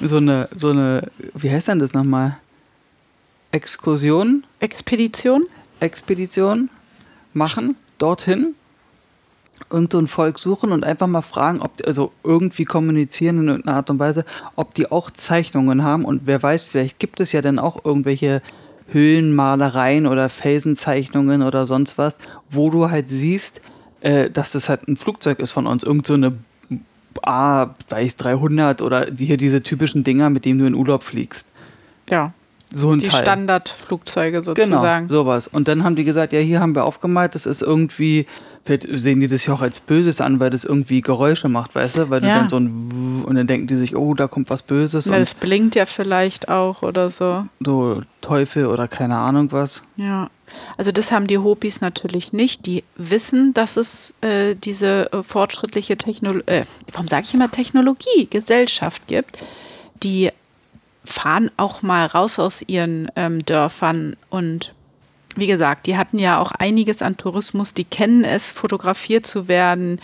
[0.00, 1.02] so eine, so eine,
[1.34, 2.38] wie heißt denn das nochmal?
[3.52, 5.46] Exkursion, Expedition?
[5.80, 6.70] Expedition
[7.34, 8.54] machen, dorthin,
[9.70, 13.48] irgend so ein Volk suchen und einfach mal fragen, ob, die- also irgendwie kommunizieren in
[13.48, 14.24] irgendeiner Art und Weise,
[14.54, 18.40] ob die auch Zeichnungen haben und wer weiß, vielleicht gibt es ja dann auch irgendwelche
[18.88, 22.16] Höhlenmalereien oder Felsenzeichnungen oder sonst was,
[22.48, 23.60] wo du halt siehst,
[24.00, 26.32] äh, dass das halt ein Flugzeug ist von uns, irgend so eine
[27.22, 31.48] A, weiß 300 oder hier diese typischen Dinger, mit denen du in Urlaub fliegst.
[32.08, 32.32] Ja,
[32.74, 33.22] So ein die Teil.
[33.22, 35.08] Standardflugzeuge Genau, sozusagen.
[35.08, 35.46] sowas.
[35.48, 38.26] Und dann haben die gesagt, ja, hier haben wir aufgemalt, das ist irgendwie,
[38.64, 41.96] vielleicht sehen die das ja auch als Böses an, weil das irgendwie Geräusche macht, weißt
[41.98, 42.10] du?
[42.10, 42.34] Weil du Ja.
[42.40, 45.34] dann so ein und dann denken die sich, oh, da kommt was Böses Ja, das
[45.34, 47.44] blinkt ja vielleicht auch oder so.
[47.64, 49.82] so Teufel oder keine Ahnung was.
[49.96, 50.28] Ja,
[50.76, 52.66] also das haben die Hopis natürlich nicht.
[52.66, 58.26] Die wissen, dass es äh, diese äh, fortschrittliche Technologie, äh, warum sage ich immer Technologie,
[58.28, 59.38] Gesellschaft gibt.
[60.02, 60.30] Die
[61.06, 64.74] fahren auch mal raus aus ihren ähm, Dörfern und
[65.36, 70.00] wie gesagt, die hatten ja auch einiges an Tourismus, die kennen es, fotografiert zu werden,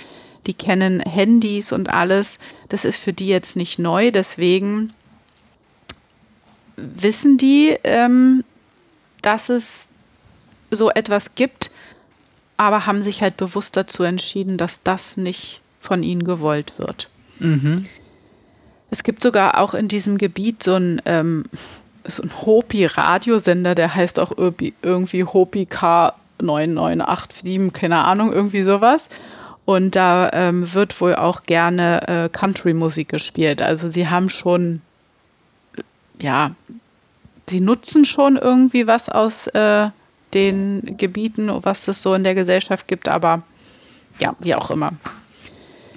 [0.47, 2.38] die kennen Handys und alles.
[2.69, 4.93] Das ist für die jetzt nicht neu, deswegen
[6.77, 8.45] wissen die, ähm,
[9.23, 9.88] dass es
[10.71, 11.71] so etwas gibt,
[12.57, 17.09] aber haben sich halt bewusst dazu entschieden, dass das nicht von ihnen gewollt wird.
[17.38, 17.87] Mhm.
[18.93, 21.45] Es gibt sogar auch in diesem Gebiet so ein, ähm,
[22.05, 29.09] so ein Hopi-Radiosender, der heißt auch irgendwie, Hopi K9987, keine Ahnung, irgendwie sowas.
[29.65, 33.63] Und da ähm, wird wohl auch gerne äh, Country-Musik gespielt.
[33.63, 34.83] Also sie haben schon,
[36.21, 36.51] ja,
[37.49, 39.89] sie nutzen schon irgendwie was aus äh,
[40.35, 43.43] den Gebieten, was es so in der Gesellschaft gibt, aber
[44.19, 44.93] ja, wie auch immer.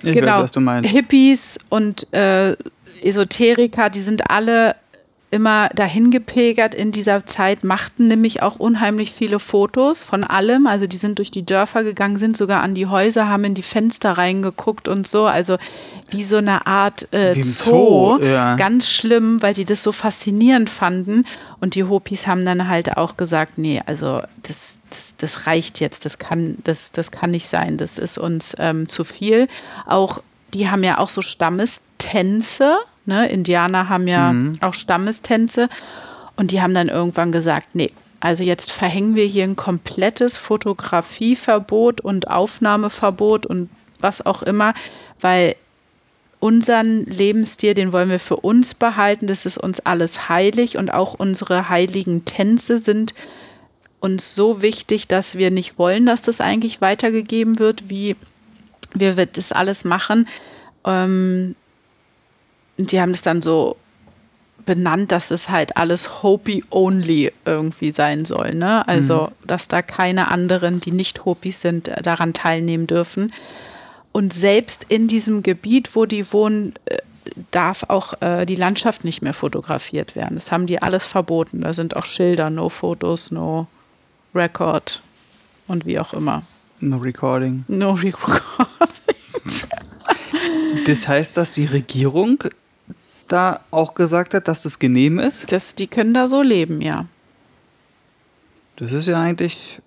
[0.01, 0.35] Ich genau.
[0.35, 0.89] weiß, was du meinst.
[0.89, 2.55] Hippies und äh,
[3.05, 4.75] Esoteriker, die sind alle
[5.35, 10.65] immer dahin gepilgert in dieser Zeit, machten nämlich auch unheimlich viele Fotos von allem.
[10.65, 13.61] Also die sind durch die Dörfer gegangen, sind sogar an die Häuser, haben in die
[13.61, 15.25] Fenster reingeguckt und so.
[15.25, 15.57] Also
[16.09, 18.17] wie so eine Art äh, Zoo.
[18.17, 18.55] Zoo, ja.
[18.55, 21.25] Ganz schlimm, weil die das so faszinierend fanden.
[21.59, 26.05] Und die Hopis haben dann halt auch gesagt, nee, also das, das, das reicht jetzt,
[26.05, 29.49] das kann, das, das kann nicht sein, das ist uns ähm, zu viel.
[29.85, 30.21] Auch
[30.53, 32.77] die haben ja auch so Stammestänze.
[33.05, 33.27] Ne?
[33.29, 35.69] Indianer haben ja auch Stammestänze.
[36.35, 42.01] Und die haben dann irgendwann gesagt, nee, also jetzt verhängen wir hier ein komplettes Fotografieverbot
[42.01, 44.73] und Aufnahmeverbot und was auch immer,
[45.21, 45.55] weil
[46.39, 49.27] unseren Lebensstil, den wollen wir für uns behalten.
[49.27, 53.13] Das ist uns alles heilig und auch unsere heiligen Tänze sind
[53.99, 58.15] uns so wichtig, dass wir nicht wollen, dass das eigentlich weitergegeben wird, wie
[58.93, 60.27] wir das alles machen.
[60.83, 61.55] Ähm,
[62.77, 63.77] die haben es dann so
[64.65, 68.55] benannt, dass es halt alles Hopi-only irgendwie sein soll.
[68.55, 68.87] Ne?
[68.87, 73.31] Also, dass da keine anderen, die nicht Hopis sind, daran teilnehmen dürfen.
[74.11, 76.97] Und selbst in diesem Gebiet, wo die wohnen, äh,
[77.51, 80.35] darf auch äh, die Landschaft nicht mehr fotografiert werden.
[80.35, 81.61] Das haben die alles verboten.
[81.61, 83.67] Da sind auch Schilder, no Fotos, no
[84.33, 85.01] Record
[85.67, 86.43] und wie auch immer.
[86.79, 87.65] No recording.
[87.67, 88.41] No Record.
[90.85, 92.43] Das heißt, dass die Regierung
[93.27, 95.51] da auch gesagt hat, dass das genehm ist?
[95.51, 97.05] Das, die können da so leben, ja.
[98.77, 99.81] Das ist ja eigentlich,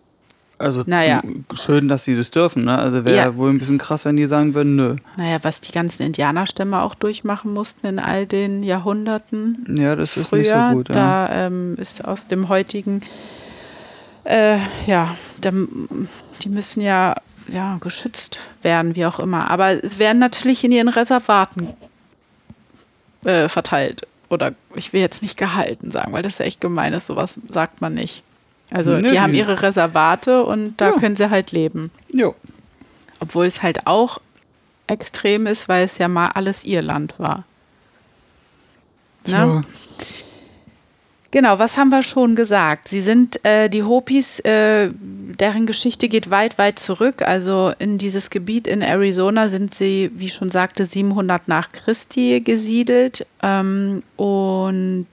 [0.59, 1.23] also Naja.
[1.55, 2.65] schön, dass sie das dürfen.
[2.65, 2.79] Ne?
[2.79, 3.37] Also wäre Ja.
[3.37, 4.97] wohl ein bisschen krass, wenn die sagen würden, nö.
[5.17, 10.29] Naja, was die ganzen Indianerstämme auch durchmachen mussten in all den Jahrhunderten Ja, das ist
[10.31, 10.89] früher, nicht so gut.
[10.89, 10.95] Ja.
[11.27, 13.03] da ähm, ist aus dem heutigen,
[14.25, 15.51] äh, ja, da,
[16.43, 17.15] die müssen ja,
[17.49, 19.51] ja geschützt werden, wie auch immer.
[19.51, 21.69] Aber es werden natürlich in ihren Reservaten
[23.25, 24.07] äh, verteilt.
[24.31, 27.81] Oder ich will jetzt nicht gehalten sagen, weil das ja echt gemein ist, sowas sagt
[27.81, 28.23] man nicht.
[28.71, 30.99] Also Nö, die haben die- ihre Reservate und da Ja.
[30.99, 31.91] können sie halt leben.
[32.13, 32.35] Jo.
[33.21, 34.21] Obwohl es halt auch
[34.87, 37.45] extrem ist, weil es ja mal alles ihr Land war.
[39.27, 39.63] Ne?
[41.31, 42.89] Genau, was haben wir schon gesagt?
[42.89, 47.21] Sie sind äh, die Hopis, äh, deren Geschichte geht weit, weit zurück.
[47.21, 53.27] Also in dieses Gebiet in Arizona sind sie, wie schon sagte, 700 nach Christi gesiedelt
[53.43, 55.07] ähm, und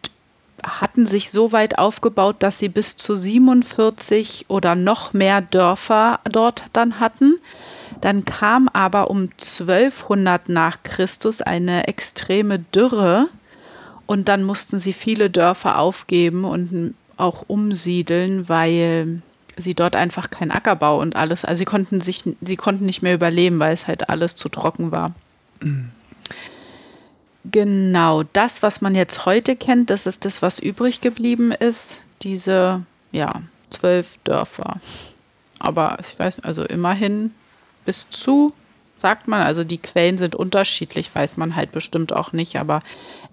[0.63, 6.63] hatten sich so weit aufgebaut, dass sie bis zu 47 oder noch mehr Dörfer dort
[6.71, 7.35] dann hatten.
[7.99, 13.27] Dann kam aber um 1200 nach Christus eine extreme Dürre
[14.07, 19.21] und dann mussten sie viele Dörfer aufgeben und auch umsiedeln, weil
[19.57, 23.13] sie dort einfach keinen Ackerbau und alles, also sie konnten sich, sie konnten nicht mehr
[23.13, 25.13] überleben, weil es halt alles zu trocken war.
[27.51, 32.01] Genau, das, was man jetzt heute kennt, das ist das, was übrig geblieben ist.
[32.21, 34.77] Diese, ja, zwölf Dörfer.
[35.59, 37.31] Aber ich weiß, also immerhin
[37.85, 38.53] bis zu,
[39.05, 42.79] sagt man, also die Quellen sind unterschiedlich, weiß man halt bestimmt auch nicht, aber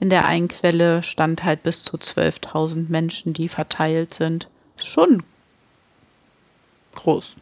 [0.00, 4.50] in der einen Quelle stand halt bis zu 12.000 Menschen, die verteilt sind.
[4.76, 5.22] Ist schon
[6.94, 7.36] groß.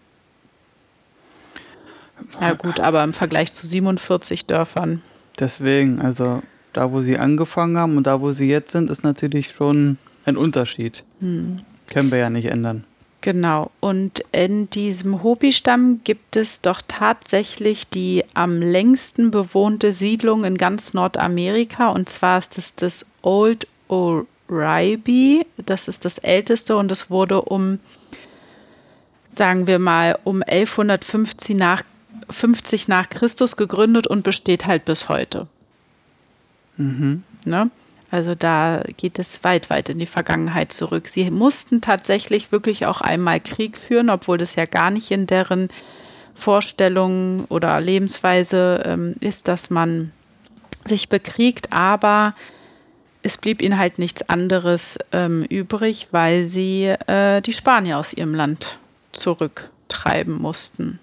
[2.40, 5.02] Ja gut, aber im Vergleich zu 47 Dörfern
[5.40, 6.40] Deswegen, also
[6.72, 10.36] da, wo sie angefangen haben und da, wo sie jetzt sind, ist natürlich schon ein
[10.36, 11.02] Unterschied.
[11.18, 11.62] Hm.
[11.92, 12.84] Können wir ja nicht ändern.
[13.22, 13.70] Genau.
[13.80, 20.94] Und in diesem Hopi-Stamm gibt es doch tatsächlich die am längsten bewohnte Siedlung in ganz
[20.94, 21.88] Nordamerika.
[21.88, 25.44] Und zwar ist es das Old Oribe.
[25.58, 27.78] Das ist das älteste und es wurde um,
[29.34, 31.82] sagen wir mal, um 1150 nach,
[32.30, 35.46] 50 nach Christus gegründet und besteht halt bis heute.
[37.44, 37.70] Ne?
[38.10, 41.06] Also da geht es weit, weit in die Vergangenheit zurück.
[41.06, 45.68] Sie mussten tatsächlich wirklich auch einmal Krieg führen, obwohl das ja gar nicht in deren
[46.34, 50.12] Vorstellung oder Lebensweise ähm, ist, dass man
[50.84, 52.34] sich bekriegt, aber
[53.22, 58.34] es blieb ihnen halt nichts anderes ähm, übrig, weil sie äh, die Spanier aus ihrem
[58.34, 58.78] Land
[59.12, 60.98] zurücktreiben mussten.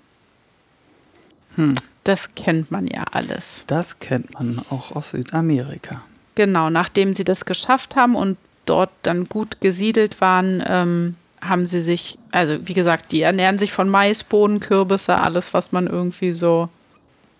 [1.55, 1.75] Hm.
[2.03, 3.65] Das kennt man ja alles.
[3.67, 6.01] Das kennt man auch aus Südamerika.
[6.37, 11.81] Genau, nachdem sie das geschafft haben und dort dann gut gesiedelt waren, ähm, haben sie
[11.81, 16.33] sich, also wie gesagt, die ernähren sich von Mais, Bohnen, Kürbisse, alles, was man irgendwie
[16.33, 16.69] so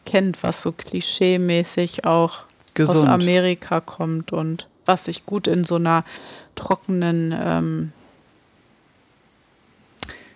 [0.08, 2.40] kennt, was so klischeemäßig auch
[2.74, 2.98] Gesund.
[2.98, 6.04] aus Amerika kommt und was sich gut in so einer
[6.56, 7.92] trockenen, ähm,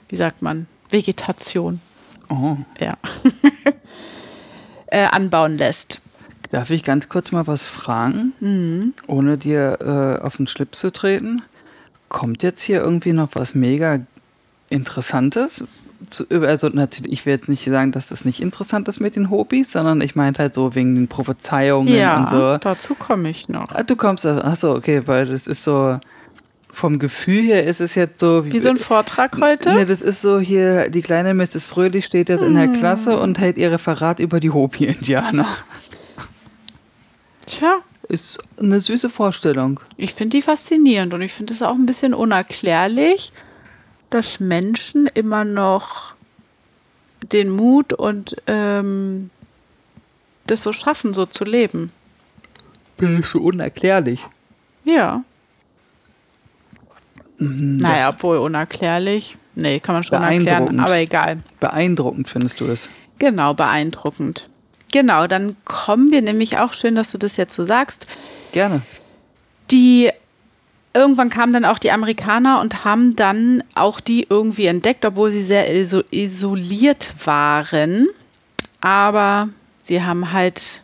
[0.08, 1.82] wie sagt man, Vegetation
[2.30, 2.58] Oh.
[2.80, 2.94] ja.
[4.86, 6.00] äh, anbauen lässt.
[6.52, 8.94] Darf ich ganz kurz mal was fragen, Mhm.
[9.08, 9.78] ohne dir
[10.20, 11.42] äh, auf den Schlips zu treten?
[12.10, 14.00] Kommt jetzt hier irgendwie noch was mega
[14.70, 15.66] Interessantes?
[16.10, 19.30] Zu, also natürlich, ich will jetzt nicht sagen, dass das nicht interessant ist mit den
[19.30, 22.58] Hobbys, sondern ich meinte halt so wegen den Prophezeiungen Ja, und so.
[22.58, 23.70] dazu komme ich noch.
[23.72, 26.00] Ah, du kommst, achso, okay, weil das ist so,
[26.74, 29.74] vom Gefühl her ist es jetzt so Wie so ein Vortrag heute?
[29.74, 31.66] Ne, das ist so hier, die kleine Mrs.
[31.68, 32.74] Fröhlich steht jetzt in der Hm.
[32.74, 35.46] Klasse und hält ihr Referat über die Hopi-Indianer.
[37.46, 39.80] Tja, Ist eine süße Vorstellung.
[39.98, 43.32] ich finde die faszinierend und ich finde es auch ein bisschen unerklärlich,
[44.10, 46.14] dass Menschen immer noch
[47.32, 49.30] den Mut und ähm,
[50.48, 51.92] das so schaffen, so zu leben.
[52.98, 54.26] Bin ich so unerklärlich.
[54.84, 55.24] Ja.
[57.38, 59.38] Mhm, Naja, obwohl unerklärlich.
[59.56, 61.40] Nee, kann man schon erklären, aber egal.
[61.60, 62.90] Beeindruckend findest du es.
[63.20, 64.50] Genau, beeindruckend.
[64.92, 68.08] Genau, dann kommen wir nämlich auch, schön, dass du das jetzt so sagst,
[68.52, 68.82] Gerne.
[69.72, 70.12] die
[70.94, 75.44] irgendwann kamen dann auch die Amerikaner und haben dann auch die irgendwie entdeckt, obwohl sie
[75.44, 78.08] sehr iso isoliert waren.
[78.82, 79.50] Aber
[79.84, 80.82] sie haben halt,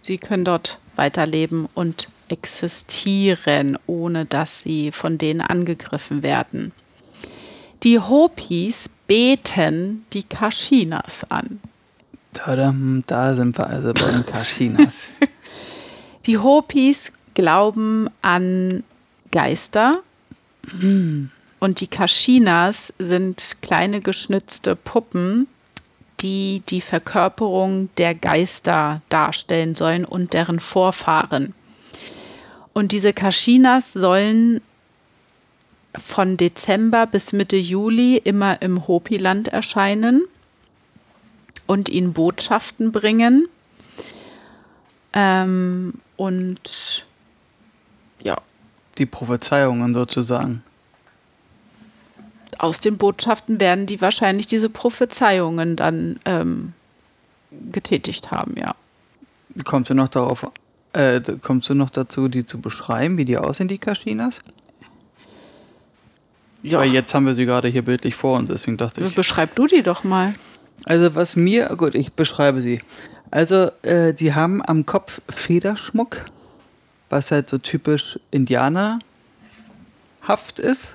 [0.00, 6.72] sie können dort weiterleben und existieren, ohne dass sie von denen angegriffen werden.
[7.82, 11.60] Die Hopis beten die Kashinas an.
[12.32, 15.10] Tadam, da sind wir also bei den Kashinas.
[16.26, 18.84] Die Hopis glauben an
[19.30, 20.02] Geister
[20.72, 25.48] und die Kashinas sind kleine geschnitzte Puppen,
[26.20, 31.54] die die Verkörperung der Geister darstellen sollen und deren Vorfahren.
[32.72, 34.60] Und diese Kashinas sollen
[35.98, 40.22] von Dezember bis Mitte Juli immer im Hopi-Land erscheinen
[41.66, 43.48] und ihnen Botschaften bringen.
[45.12, 47.06] Ähm, und
[48.22, 48.36] ja,
[48.98, 50.62] die Prophezeiungen sozusagen.
[52.58, 56.72] aus den Botschaften werden die wahrscheinlich diese Prophezeiungen dann ähm,
[57.72, 58.74] getätigt haben, ja.
[59.64, 60.46] Kommst du noch darauf,
[60.94, 64.40] äh, kommst du noch dazu, die zu beschreiben, wie die aussehen, die Kashinas?
[66.62, 66.78] ja.
[66.78, 69.14] Weil jetzt haben wir sie gerade hier bildlich vor uns, deswegen dachte ich.
[69.14, 70.34] Beschreib du die doch mal.
[70.84, 72.80] Also was mir, gut, ich beschreibe sie.
[73.30, 76.26] Also äh, die haben am Kopf Federschmuck,
[77.08, 79.00] was halt so typisch Indianerhaft
[80.58, 80.94] ist.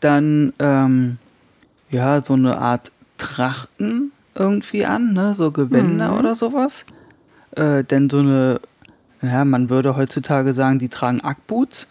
[0.00, 1.18] Dann ähm,
[1.90, 5.34] ja so eine Art Trachten irgendwie an, ne?
[5.34, 6.86] so Gewänder oder sowas.
[7.52, 8.60] Äh, denn so eine,
[9.22, 11.88] ja, man würde heutzutage sagen, die tragen Ackboots.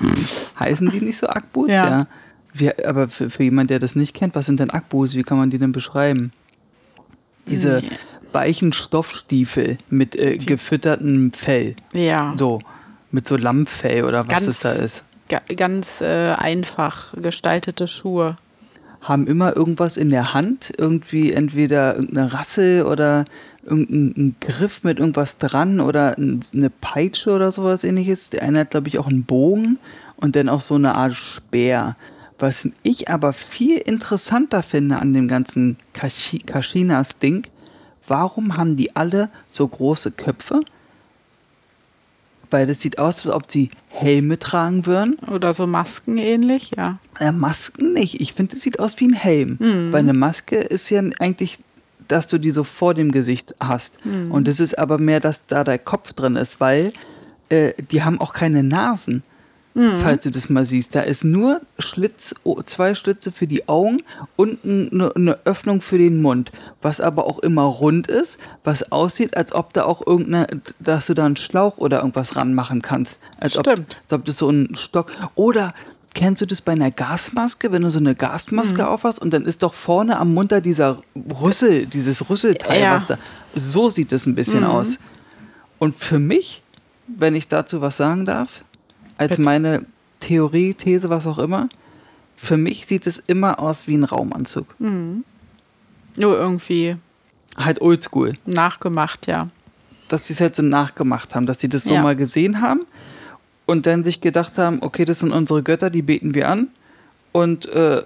[0.58, 1.72] Heißen die nicht so Ackboots?
[1.72, 1.88] Ja.
[1.88, 2.06] ja.
[2.54, 5.14] Wie, aber für, für jemand, der das nicht kennt, was sind denn Ackboots?
[5.14, 6.30] Wie kann man die denn beschreiben?
[7.46, 7.90] Diese Nee.
[8.32, 11.74] weichen Stoffstiefel mit äh, gefüttertem Fell.
[11.92, 12.32] Ja.
[12.38, 12.60] So,
[13.10, 15.04] mit so Lammfell oder was Ganz- es da ist.
[15.28, 18.36] Ga ganz äh, einfach gestaltete Schuhe.
[19.00, 23.24] Haben immer irgendwas in der Hand, irgendwie entweder irgendeine Rassel oder
[23.62, 28.30] irgendein Griff mit irgendwas dran oder ein- eine Peitsche oder sowas ähnliches.
[28.30, 29.78] Der eine hat, glaube ich, auch einen Bogen
[30.16, 31.96] und dann auch so eine Art Speer.
[32.44, 37.46] Was ich aber viel interessanter finde an dem ganzen Kashi Kashinas-Ding,
[38.06, 40.60] warum haben die alle so große Köpfe?
[42.50, 45.14] Weil das sieht aus, als ob sie Helme tragen würden.
[45.20, 46.98] Oder so Masken ähnlich, ja.
[47.18, 48.20] Äh, Masken nicht.
[48.20, 49.56] Ich finde, es sieht aus wie ein Helm.
[49.90, 51.60] Weil eine Maske ist ja eigentlich,
[52.08, 54.04] dass du die so vor dem Gesicht hast.
[54.04, 56.92] Und es ist aber mehr, dass da der Kopf drin ist, weil
[57.48, 59.22] äh, die haben auch keine Nasen.
[59.74, 60.94] Falls du das mal siehst.
[60.94, 62.34] Da ist nur Schlitz,
[62.64, 64.02] zwei Schlitze für die Augen
[64.36, 69.36] und eine, eine Öffnung für den Mund, was aber auch immer rund ist, was aussieht,
[69.36, 70.46] als ob da auch irgendeine,
[70.78, 73.18] dass du da einen Schlauch oder irgendwas ranmachen kannst.
[73.40, 73.96] Als ob, Stimmt.
[74.04, 75.10] als ob das so ein Stock.
[75.34, 75.74] Oder
[76.14, 78.88] kennst du das bei einer Gasmaske, wenn du so eine Gasmaske Mhm.
[78.88, 81.02] aufhast und dann ist doch vorne am Mund da dieser
[81.42, 82.90] Rüssel, dieses Rüsselteil, Ja.
[82.92, 82.96] Mhm.
[82.96, 83.18] was da.
[83.56, 84.98] So sieht es ein bisschen aus.
[85.80, 86.62] Und für mich,
[87.08, 88.62] wenn ich dazu was sagen darf,
[89.18, 89.42] als Bitte.
[89.42, 89.84] meine
[90.20, 91.68] Theorie, These, was auch immer,
[92.36, 94.74] für mich sieht es immer aus wie ein Raumanzug.
[94.78, 95.24] Nur
[96.16, 96.96] irgendwie
[97.56, 98.34] Halt oldschool.
[98.46, 99.48] nachgemacht, ja.
[100.08, 102.02] Dass sie es halt so nachgemacht haben, dass sie das so Ja.
[102.02, 102.80] mal gesehen haben
[103.66, 106.68] und dann sich gedacht haben, okay, das sind unsere Götter, die beten wir an.
[107.32, 108.02] Und äh,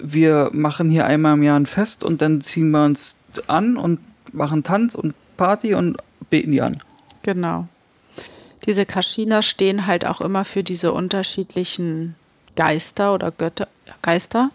[0.00, 3.98] wir machen hier einmal im Jahr ein Fest und dann ziehen wir uns an und
[4.32, 5.96] machen Tanz und Party und
[6.30, 6.80] beten die an.
[7.22, 7.66] Genau.
[8.68, 12.14] Diese Kaschina stehen halt auch immer für diese unterschiedlichen
[12.54, 13.66] Geister oder Götter,
[14.02, 14.50] Geister.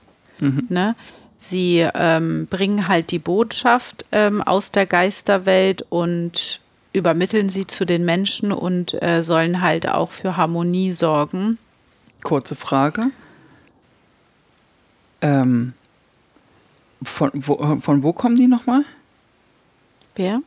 [0.70, 0.96] Ne?
[1.36, 6.62] Sie ähm, bringen halt die Botschaft ähm, aus der Geisterwelt und
[6.94, 11.58] übermitteln sie zu den Menschen und äh, sollen halt auch für Harmonie sorgen.
[12.22, 13.08] Kurze Frage.
[15.22, 15.74] Ähm,
[17.02, 18.86] von, wo, von wo kommen die nochmal?
[20.16, 20.42] Wer?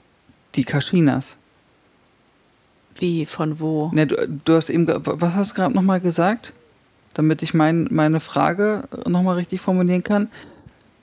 [0.55, 1.37] Die Kaschinas.
[2.99, 3.91] Wie, von wo?
[3.93, 6.53] Ne, du, du hast eben, was hast du gerade nochmal gesagt?
[7.15, 10.29] Damit ich mein, meine Frage nochmal richtig formulieren kann.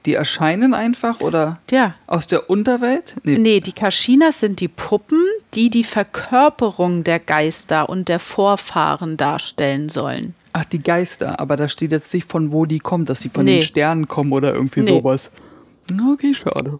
[0.06, 1.96] Die erscheinen einfach oder Ja.
[2.08, 3.16] aus der Unterwelt?
[3.24, 3.38] Nee.
[3.38, 9.88] Nee, die Kaschinas sind die Puppen, die die Verkörperung der Geister und der Vorfahren darstellen
[9.88, 10.34] sollen.
[10.52, 11.40] Ach, die Geister.
[11.40, 13.60] Aber da steht jetzt nicht, von wo die kommen, dass sie von Nee.
[13.60, 14.88] den Sternen kommen oder irgendwie Nee.
[14.88, 15.32] sowas.
[16.12, 16.80] Okay, schade.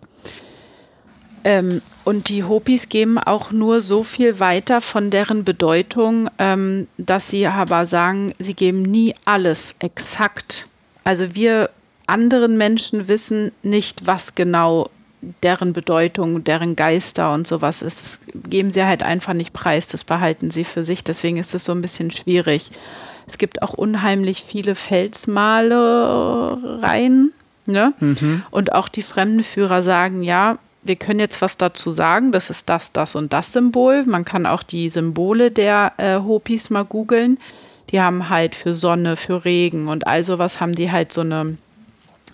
[1.44, 7.30] Ähm, und die Hopis geben auch nur so viel weiter von deren Bedeutung, ähm, dass
[7.30, 10.68] sie aber sagen, sie geben nie alles exakt.
[11.04, 11.70] Also wir
[12.08, 14.90] anderen Menschen wissen nicht, was genau
[15.42, 18.02] deren Bedeutung, deren Geister und sowas ist.
[18.02, 21.04] Das geben sie halt einfach nicht preis, das behalten sie für sich.
[21.04, 22.70] Deswegen ist es so ein bisschen schwierig.
[23.26, 27.32] Es gibt auch unheimlich viele Felsmalereien.
[27.66, 27.94] Ne?
[28.52, 32.92] Und auch die Fremdenführer sagen, ja, wir können jetzt was dazu sagen, das ist das,
[32.92, 34.04] das und das Symbol.
[34.04, 37.40] Man kann auch die Symbole der äh, Hopis mal googeln.
[37.92, 41.58] Die haben halt für Sonne, für Regen und all sowas haben die halt so eine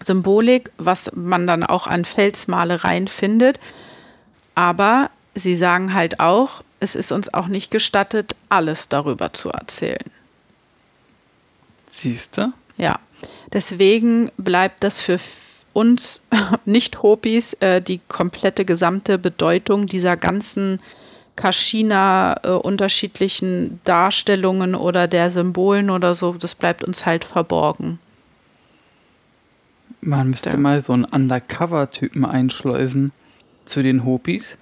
[0.01, 3.59] Symbolik, was man dann auch an Felsmalereien findet.
[4.55, 10.11] Aber sie sagen halt auch, es ist uns auch nicht gestattet, alles darüber zu erzählen.
[11.89, 12.53] Siehst du?
[12.77, 12.99] Ja,
[13.51, 15.19] deswegen bleibt das für
[15.73, 16.23] uns
[16.65, 20.79] Nicht-Hopis äh, die komplette gesamte Bedeutung dieser ganzen
[21.35, 27.99] Kaschina äh, unterschiedlichen Darstellungen oder der Symbolen oder so, das bleibt uns halt verborgen.
[30.01, 30.57] Man müsste Ja.
[30.57, 33.11] mal so einen Undercover-Typen einschleusen
[33.65, 34.57] zu den Hopis,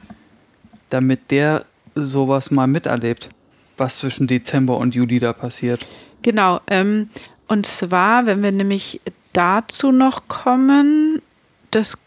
[0.89, 1.65] damit der
[1.95, 3.29] sowas mal miterlebt,
[3.77, 5.85] was zwischen Dezember und Juli da passiert.
[6.21, 7.09] Genau, ähm,
[7.47, 9.01] und zwar, wenn wir nämlich
[9.37, 11.21] dazu noch kommen,
[11.71, 11.97] das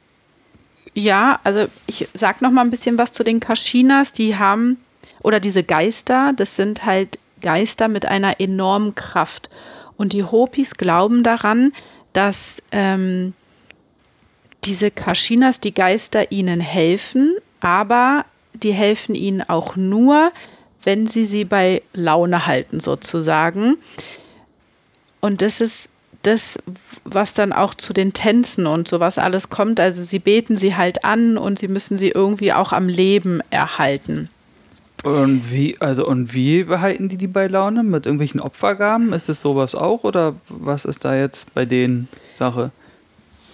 [0.93, 4.79] ja, also ich sag noch mal ein bisschen was zu den Kaschinas, die haben
[5.23, 9.49] oder diese Geister, das sind halt Geister mit einer enormen Kraft
[9.97, 11.73] und die Hopis glauben daran,
[12.13, 13.35] dass ähm,
[14.65, 20.33] diese Kaschinas, die Geister ihnen helfen, aber die helfen ihnen auch nur,
[20.83, 23.77] wenn sie sie bei Laune halten sozusagen.
[25.21, 25.91] Und das ist
[26.23, 26.59] das,
[27.05, 29.81] was dann auch zu den Tänzen und sowas alles kommt.
[29.81, 34.29] Also sie beten sie halt an und sie müssen sie irgendwie auch am Leben erhalten.
[35.03, 37.83] Und wie, also und wie behalten die die bei Laune?
[37.83, 39.13] Mit irgendwelchen Opfergaben?
[39.15, 42.71] Ist es sowas auch oder was ist da jetzt bei denen Sache?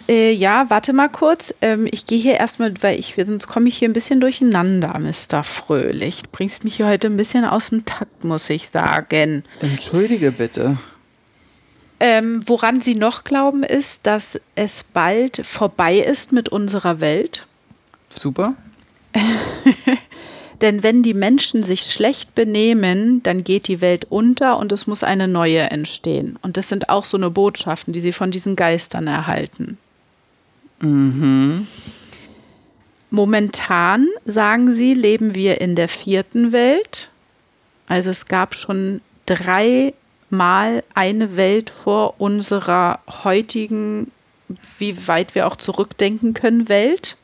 [0.08, 1.54] Äh, ja, warte mal kurz.
[1.62, 5.42] Ähm, ich gehe hier erstmal, weil ich, sonst komme ich hier ein bisschen durcheinander, Mr.
[5.42, 6.22] Fröhlich.
[6.22, 9.44] Du bringst mich hier heute ein bisschen aus dem Takt, muss ich sagen.
[9.60, 10.78] Entschuldige bitte.
[11.98, 17.46] Ähm, woran Sie noch glauben, ist, dass es bald vorbei ist mit unserer Welt.
[18.10, 18.54] Super.
[20.60, 25.02] Denn wenn die Menschen sich schlecht benehmen, dann geht die Welt unter und es muss
[25.04, 26.38] eine neue entstehen.
[26.42, 29.76] Und das sind auch so eine Botschaften, die sie von diesen Geistern erhalten.
[33.10, 37.10] Momentan, sagen sie, leben wir in der vierten Welt.
[37.86, 39.00] Also es gab schon
[40.30, 44.10] dreimal eine Welt vor unserer heutigen,
[44.78, 47.16] wie weit wir auch zurückdenken können, Welt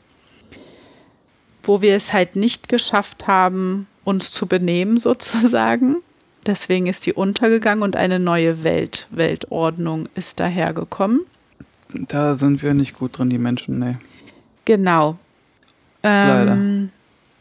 [1.63, 5.97] wo wir es halt nicht geschafft haben, uns zu benehmen sozusagen.
[6.45, 11.21] Deswegen ist die untergegangen und eine neue Welt, Weltordnung ist dahergekommen.
[11.93, 13.95] Da sind wir nicht gut drin, die Menschen, nee.
[14.65, 15.17] Genau.
[16.01, 16.89] Ähm,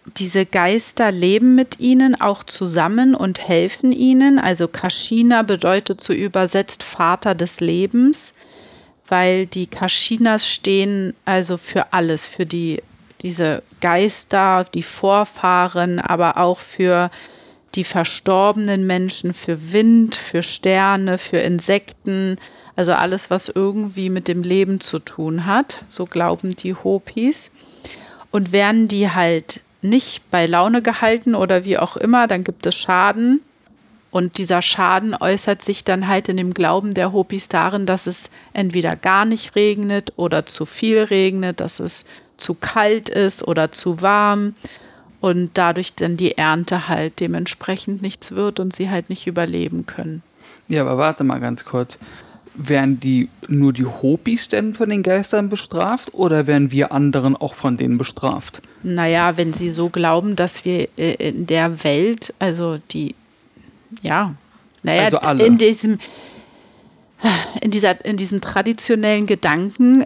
[0.04, 4.38] diese Geister leben mit ihnen auch zusammen und helfen ihnen.
[4.38, 8.34] Also Kashina bedeutet so übersetzt Vater des Lebens,
[9.08, 12.82] weil die Kashinas stehen also für alles, für die
[13.22, 17.10] diese Geister, die Vorfahren, aber auch für
[17.76, 22.36] die verstorbenen Menschen, für Wind, für Sterne, für Insekten,
[22.74, 27.52] also alles, was irgendwie mit dem Leben zu tun hat, so glauben die Hopis.
[28.30, 32.74] Und werden die halt nicht bei Laune gehalten oder wie auch immer, dann gibt es
[32.74, 33.40] Schaden.
[34.10, 38.30] Und dieser Schaden äußert sich dann halt in dem Glauben der Hopis darin, dass es
[38.52, 42.04] entweder gar nicht regnet oder zu viel regnet, dass es
[42.36, 44.54] zu kalt ist oder zu warm
[45.20, 50.22] und dadurch dann die Ernte halt dementsprechend nichts wird und sie halt nicht überleben können.
[50.68, 51.98] Ja, aber warte mal ganz kurz.
[52.54, 57.54] Werden die nur die Hopis denn von den Geistern bestraft oder werden wir anderen auch
[57.54, 58.60] von denen bestraft?
[58.82, 63.14] Naja, wenn sie so glauben, dass wir äh, in der Welt, also die,
[64.02, 64.34] ja,
[64.82, 65.46] naja, Also alle.
[65.46, 65.98] in diesem,
[67.60, 70.04] in dieser, in diesem traditionellen Gedanken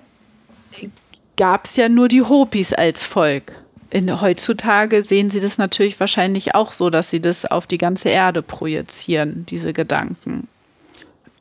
[1.37, 3.53] gab es ja nur die Hopis als Volk.
[3.91, 8.09] In, heutzutage sehen sie das natürlich wahrscheinlich auch so, dass sie das auf die ganze
[8.09, 10.49] Erde projizieren, diese Gedanken.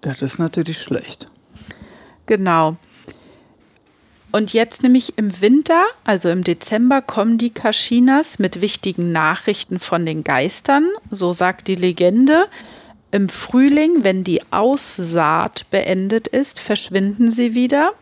[0.05, 1.27] Ja, das ist natürlich schlecht.
[2.27, 2.77] Genau.
[4.31, 10.05] Und jetzt nämlich im Winter, also im Dezember, kommen die Kashinas mit wichtigen Nachrichten von
[10.05, 12.47] den Geistern, so sagt die Legende.
[13.11, 17.93] Im Frühling, wenn die Aussaat beendet ist, verschwinden sie wieder.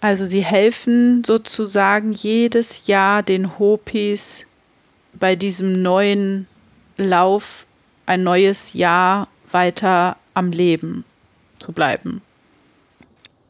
[0.00, 4.46] Also sie helfen sozusagen jedes Jahr den Hopis
[5.12, 6.46] bei diesem neuen
[6.96, 7.66] Lauf
[8.06, 11.04] ein neues Jahr weiter am Leben
[11.58, 12.22] zu bleiben.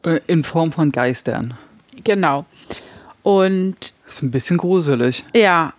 [0.03, 1.55] Äh, In Form von Geistern.
[2.03, 2.45] Genau.
[3.23, 5.23] Und Das ist ein bisschen gruselig.
[5.33, 5.73] ja,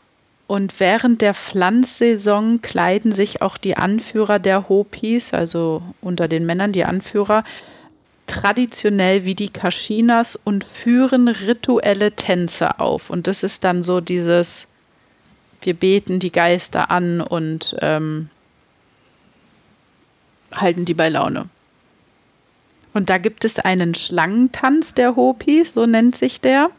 [0.47, 6.73] und während der Pflanzsaison kleiden sich auch die Anführer der Hopis, also unter den Männern
[6.73, 7.45] die Anführer,
[8.27, 13.11] traditionell wie die Kashinas und führen rituelle Tänze auf.
[13.11, 14.67] Und das ist dann so dieses,
[15.63, 18.29] wir beten die Geister an und ähm,
[20.55, 21.49] halten die bei Laune.
[22.93, 26.71] Und da gibt es einen Schlangentanz der Hopis, so nennt sich der.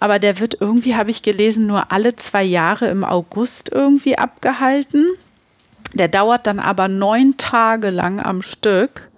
[0.00, 5.06] Aber der wird irgendwie, habe ich gelesen, nur alle zwei Jahre im August irgendwie abgehalten.
[5.92, 9.08] Der dauert dann aber neun Tage lang am Stück.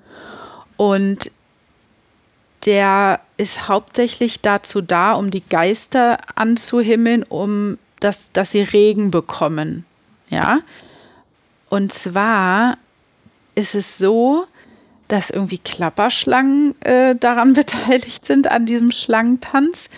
[0.77, 1.31] Und
[2.67, 9.85] der ist hauptsächlich dazu da, um die Geister anzuhimmeln, um dass, dass sie Regen bekommen.
[10.29, 10.61] Ja.
[11.71, 12.79] Und zwar
[13.57, 14.47] ist es so,
[15.09, 19.91] dass irgendwie Klapperschlangen äh, daran beteiligt sind, an diesem Schlangentanz.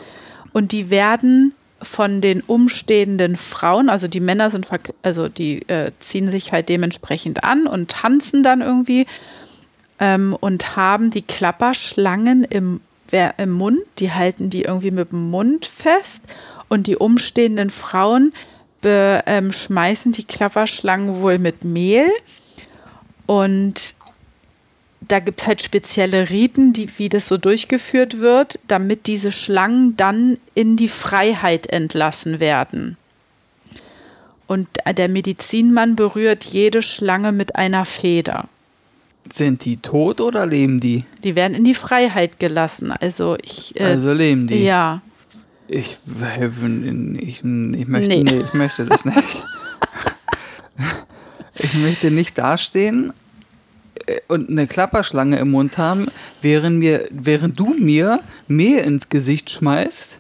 [0.55, 4.67] Und die werden von den umstehenden Frauen, also die Männer sind,
[5.03, 9.07] also die äh, ziehen sich halt dementsprechend an und tanzen dann irgendwie
[10.01, 12.81] ähm, und haben die Klapperschlangen im,
[13.37, 16.25] im Mund, die halten die irgendwie mit dem Mund fest.
[16.69, 18.35] Und die umstehenden Frauen
[18.81, 22.11] be, ähm, schmeißen die Klapperschlangen wohl mit Mehl
[23.29, 23.95] und
[25.03, 29.97] da gibt es halt spezielle Riten, die, wie das so durchgeführt wird, damit diese Schlangen
[29.99, 32.97] dann in die Freiheit entlassen werden.
[34.47, 34.67] Und
[34.97, 38.47] der Medizinmann berührt jede Schlange mit einer Feder.
[39.31, 41.05] Sind die tot oder leben die?
[41.23, 42.91] Die werden in die Freiheit gelassen.
[42.91, 43.79] Also ich.
[43.79, 44.65] Äh, Also leben die.
[44.65, 45.03] ja.
[45.69, 48.23] Ich, ich, ich möchte, Nee.
[48.25, 48.41] nee.
[48.41, 49.45] ich möchte das nicht.
[51.59, 53.13] ich möchte nicht dastehen
[54.07, 56.09] äh, und eine Klapperschlange im Mund haben,
[56.43, 60.19] während, mir, während du mir Mehl ins Gesicht schmeißt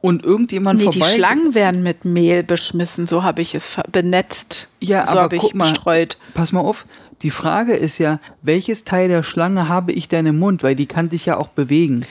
[0.00, 1.14] und irgendjemand Nee, die vorbei...
[1.14, 4.68] Schlangen werden mit Mehl beschmissen, so habe ich es benetzt.
[4.80, 5.70] Ja, so aber habe ich guck mal.
[5.70, 6.18] bestreut.
[6.34, 6.84] Pass mal auf,
[7.22, 10.62] die Frage ist ja, welches Teil der Schlange habe ich denn im Mund?
[10.62, 12.04] Weil die kann sich ja auch bewegen.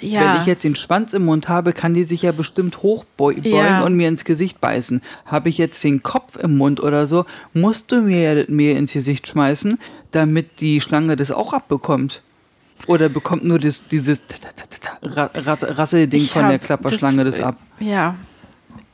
[0.00, 0.34] Ja.
[0.34, 3.82] Wenn ich jetzt den Schwanz im Mund habe, kann die sich ja bestimmt hochbeugen Ja.
[3.82, 5.02] und mir ins Gesicht beißen.
[5.26, 9.26] Habe ich jetzt den Kopf im Mund oder so, musst du mir mir ins Gesicht
[9.28, 9.78] schmeißen,
[10.10, 12.22] damit die Schlange das auch abbekommt.
[12.86, 14.22] Oder bekommt nur das, dieses
[15.02, 17.56] Ra- Ras- Rasselding von der Klapperschlange das, ab?
[17.78, 18.14] Ja.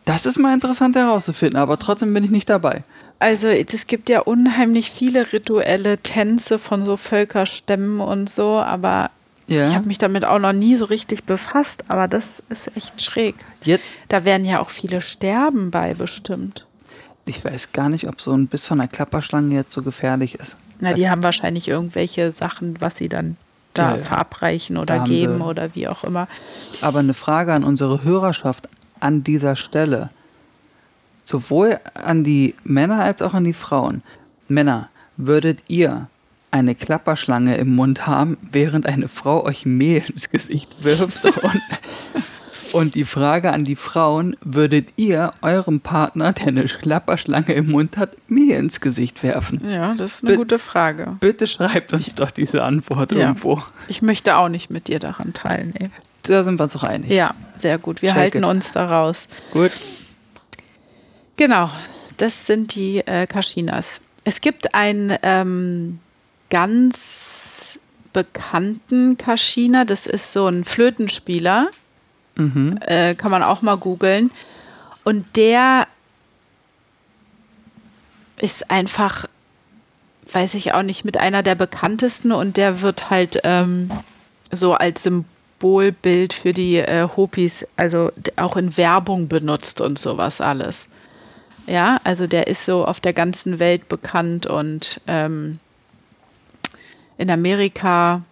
[0.05, 2.84] Das ist mal interessant herauszufinden, aber trotzdem bin ich nicht dabei.
[3.18, 9.11] Also es gibt ja unheimlich viele rituelle Tänze von so Völkerstämmen und so, aber
[9.49, 9.68] Ja.
[9.68, 13.36] ich habe mich damit auch noch nie so richtig befasst, aber das ist echt schräg.
[13.62, 16.66] Jetzt Da werden ja auch viele sterben bei bestimmt.
[17.26, 20.57] Ich weiß gar nicht, ob so ein Biss von einer Klapperschlange jetzt so gefährlich ist.
[20.80, 23.36] Na, die haben wahrscheinlich irgendwelche Sachen, was sie dann
[23.74, 24.03] da Ja, ja.
[24.03, 26.28] verabreichen oder Da geben oder wie auch immer.
[26.82, 28.68] Aber eine Frage an unsere Hörerschaft
[29.01, 30.11] an dieser Stelle.
[31.24, 34.03] Sowohl an die Männer als auch an die Frauen.
[34.49, 36.09] Männer, würdet ihr
[36.57, 41.24] eine Klapperschlange im Mund haben, während eine Frau euch Mehl ins Gesicht wirft?
[41.24, 41.62] Und,
[42.72, 47.96] und die Frage an die Frauen, würdet ihr eurem Partner, der eine Klapperschlange im Mund
[47.96, 49.61] hat, Mehl ins Gesicht werfen?
[49.68, 51.16] Ja, das ist eine Bi- gute Frage.
[51.20, 53.18] Bitte schreibt uns doch diese Antwort Ja.
[53.18, 53.62] irgendwo.
[53.88, 55.92] Ich möchte auch nicht mit dir daran teilnehmen.
[56.24, 57.11] Da sind wir uns doch einig.
[57.11, 58.02] Ja, sehr gut.
[58.02, 58.44] Wir Check halten it.
[58.44, 59.28] uns da raus.
[59.52, 59.70] Gut.
[61.36, 61.70] Genau,
[62.16, 64.00] das sind die äh, Kashinas.
[64.24, 66.00] Es gibt einen ähm,
[66.51, 67.78] ganz
[68.12, 71.68] bekannten Kashina, das ist so ein Flötenspieler,
[72.36, 72.78] Mhm.
[72.82, 74.30] äh, kann man auch mal googeln.
[75.05, 75.86] Und der
[78.38, 79.26] ist einfach,
[80.32, 83.90] weiß ich auch nicht, mit einer der bekanntesten und der wird halt ähm,
[84.53, 90.88] so als Symbolbild für die äh, Hopis, also auch in Werbung benutzt und sowas alles.
[91.66, 95.59] Ja, also der ist so auf der ganzen Welt bekannt und ähm,
[97.19, 98.23] in Amerika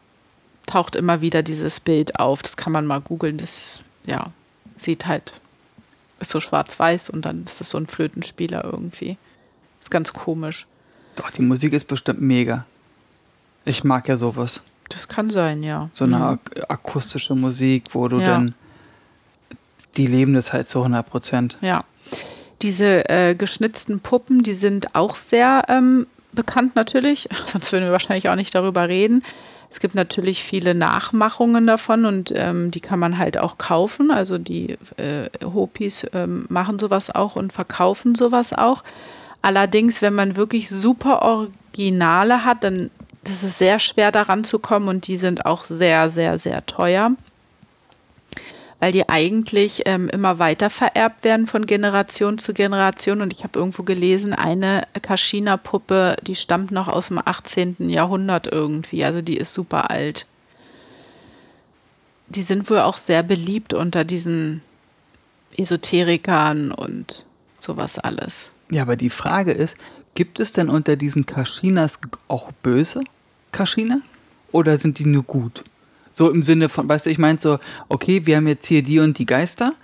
[0.66, 2.42] taucht immer wieder dieses Bild auf.
[2.42, 3.38] Das kann man mal googeln.
[3.38, 4.30] Das ja,
[4.76, 5.34] sieht halt,
[6.20, 9.16] ist so schwarz-weiß und dann ist das so ein Flötenspieler irgendwie.
[9.80, 10.66] Ist ganz komisch.
[11.16, 12.64] Doch, die Musik ist bestimmt mega.
[13.64, 14.62] Ich mag ja sowas.
[14.88, 15.88] Das kann sein, ja.
[15.92, 18.26] So eine ak akustische Musik, wo du Ja.
[18.26, 18.54] dann.
[19.96, 21.56] Die leben das halt zu 100 Prozent.
[21.60, 21.84] Ja.
[22.62, 28.28] Diese äh, geschnitzten Puppen, die sind auch sehr ähm, bekannt natürlich, sonst würden wir wahrscheinlich
[28.28, 29.22] auch nicht darüber reden.
[29.70, 34.12] Es gibt natürlich viele Nachmachungen davon und ähm, die kann man halt auch kaufen.
[34.12, 38.84] Also die äh, Hopis ähm, machen sowas auch und verkaufen sowas auch.
[39.42, 42.90] Allerdings, wenn man wirklich super Originale hat, dann
[43.24, 47.12] das ist sehr schwer daran zu kommen und die sind auch sehr, sehr, sehr teuer
[48.84, 53.22] weil die eigentlich ähm, immer weiter vererbt werden von Generation zu Generation.
[53.22, 57.88] Und ich habe irgendwo gelesen, eine Kaschina-Puppe, die stammt noch aus dem 18.
[57.88, 59.02] Jahrhundert irgendwie.
[59.02, 60.26] Also die ist super alt.
[62.28, 64.60] Die sind wohl auch sehr beliebt unter diesen
[65.56, 67.24] Esoterikern und
[67.58, 68.50] sowas alles.
[68.70, 69.78] Ja, aber die Frage ist:
[70.14, 73.02] gibt es denn unter diesen Kaschinas auch böse
[73.50, 74.02] Kaschina?
[74.52, 75.64] Oder sind die nur gut?
[76.14, 77.58] So im Sinne von, weißt du, ich meine so,
[77.88, 79.74] okay, wir haben jetzt hier die und die Geister.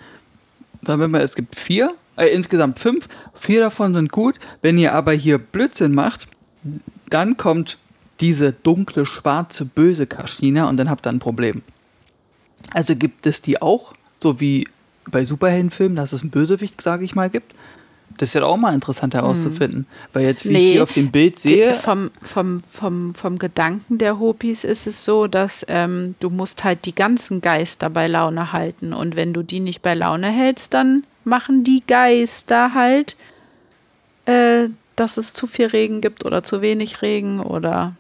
[0.83, 4.37] Dann wenn wir, es gibt vier, äh, insgesamt fünf, vier davon sind gut.
[4.63, 6.29] Wenn ihr aber hier Blödsinn macht,
[7.09, 7.79] dann kommt
[8.21, 11.63] diese dunkle, schwarze, böse Kaschina und dann habt ihr ein Problem.
[12.73, 14.69] Also gibt es die auch, so wie
[15.11, 17.55] bei Superheldenfilmen, dass es einen Bösewicht, sage ich mal, gibt.
[18.19, 19.87] Das wäre auch mal interessant herauszufinden.
[20.13, 23.99] Weil jetzt, wie ich hier auf dem Bild sehe, Die, vom, vom, vom, vom Gedanken
[23.99, 28.53] der Hopis ist es so, dass ähm, du musst halt die ganzen Geister bei Laune
[28.53, 28.93] halten.
[28.93, 33.17] Und wenn du die nicht bei Laune hältst, dann machen die Geister halt,
[34.27, 37.95] äh, dass es zu viel Regen gibt oder zu wenig Regen oder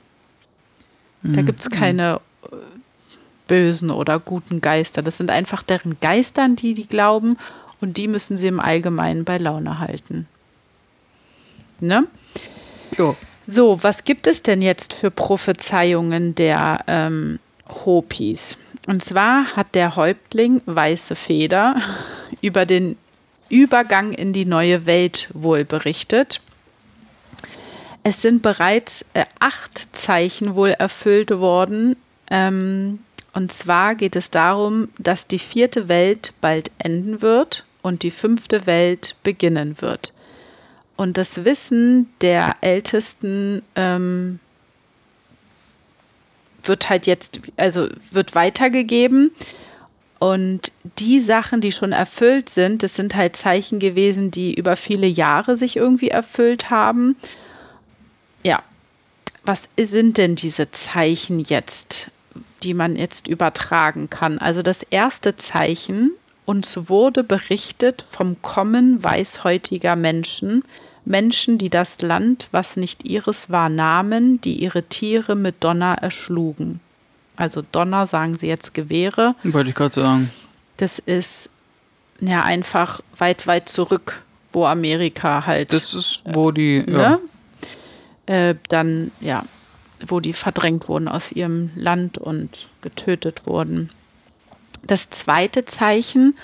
[1.22, 2.56] da gibt es keine äh,
[3.46, 5.02] bösen oder guten Geister.
[5.02, 7.36] Das sind einfach deren Geister, an die die glauben
[7.80, 10.26] und die müssen sie im Allgemeinen bei Laune halten.
[11.80, 12.06] Ne?
[12.96, 13.16] jo,
[13.46, 18.62] So, was gibt es denn jetzt für Prophezeiungen der ähm, Hopis?
[18.86, 21.76] Und zwar hat der Häuptling Weiße Feder
[22.42, 22.96] über den
[23.48, 26.40] Übergang in die neue Welt wohl berichtet.
[28.02, 31.96] Es sind bereits äh, acht Zeichen wohl erfüllt worden.
[32.30, 33.00] Ähm,
[33.32, 38.66] und zwar geht es darum, dass die vierte Welt bald enden wird und die fünfte
[38.66, 40.12] Welt beginnen wird.
[40.96, 44.38] Und das Wissen der Ältesten ähm,
[46.62, 49.30] wird halt jetzt, also wird weitergegeben.
[50.18, 55.06] Und die Sachen, die schon erfüllt sind, das sind halt Zeichen gewesen, die über viele
[55.06, 57.16] Jahre sich irgendwie erfüllt haben.
[58.42, 58.62] Ja,
[59.42, 62.10] was sind denn diese Zeichen jetzt,
[62.62, 64.38] die man jetzt übertragen kann?
[64.38, 66.10] Also das erste Zeichen,
[66.44, 70.64] uns wurde berichtet vom Kommen weißhäutiger Menschen,
[71.04, 76.80] Menschen, die das Land, was nicht ihres war, nahmen, die ihre Tiere mit Donner erschlugen.
[77.36, 79.34] Also Donner sagen sie jetzt Gewehre.
[79.42, 80.30] wollte ich gerade sagen.
[80.76, 81.50] Das ist
[82.20, 84.22] ja einfach weit, weit zurück,
[84.52, 86.82] wo Amerika halt Das ist, wo die.
[86.86, 87.18] ne?
[88.26, 89.44] Äh, dann, ja,
[90.06, 93.90] wo die verdrängt wurden aus ihrem Land und getötet wurden.
[94.82, 96.34] Das zweite Zeichen,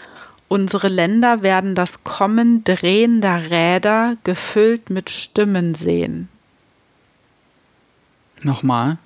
[0.48, 6.28] Unsere Länder werden das Kommen drehender Räder gefüllt mit Stimmen sehen.
[8.42, 8.98] Nochmal.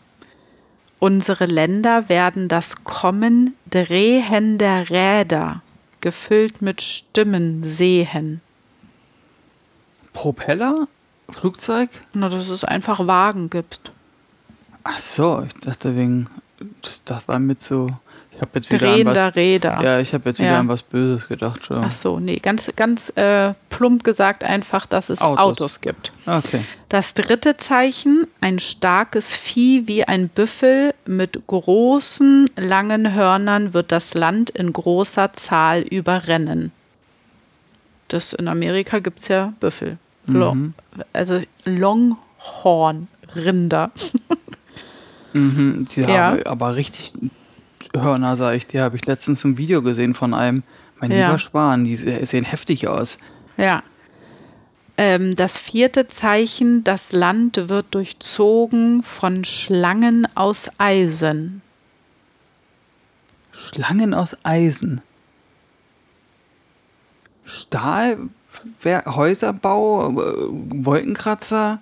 [0.99, 5.63] Unsere Länder werden das Kommen drehender Räder
[6.03, 8.43] gefüllt mit Stimmen sehen.
[10.13, 10.89] Propeller?
[11.31, 11.89] Flugzeug?
[12.13, 13.93] Na, dass es einfach Wagen gibt.
[14.85, 16.29] Ach so, ich dachte wegen,
[16.83, 17.91] das, das war mit so,
[18.41, 19.83] ich habe jetzt wieder an Drehender was, Räder.
[19.83, 20.61] ja, ich habe jetzt wieder Ja.
[20.61, 21.85] an was Böses gedacht schon.
[21.85, 25.39] Ach so, nee, ganz, ganz äh, plump gesagt einfach, dass es Autos.
[25.39, 26.11] Autos gibt.
[26.27, 26.65] Okay.
[26.89, 34.15] Das dritte Zeichen, ein starkes Vieh wie ein Büffel mit großen, langen Hörnern wird das
[34.15, 36.73] Land in großer Zahl überrennen.
[38.09, 39.99] Das in Amerika gibt es ja Büffel.
[40.27, 40.57] Lo
[41.13, 43.91] also Longhorn-Rinder.
[45.33, 46.09] Mhm, die Ja.
[46.09, 47.13] haben aber richtig
[47.95, 48.67] Hörner, sag ich.
[48.67, 50.63] Die habe ich letztens ein Video gesehen von einem.
[51.01, 51.27] Mein Ja.
[51.29, 53.19] lieber Schwan, die se- sehen heftig aus.
[53.57, 53.83] Ja.
[54.97, 61.63] Ähm, das vierte Zeichen, das Land wird durchzogen von Schlangen aus Eisen.
[63.53, 65.01] Schlangen aus Eisen.
[67.45, 68.19] Stahl,
[68.85, 70.35] Häuserbau, äh,
[70.85, 71.81] Wolkenkratzer,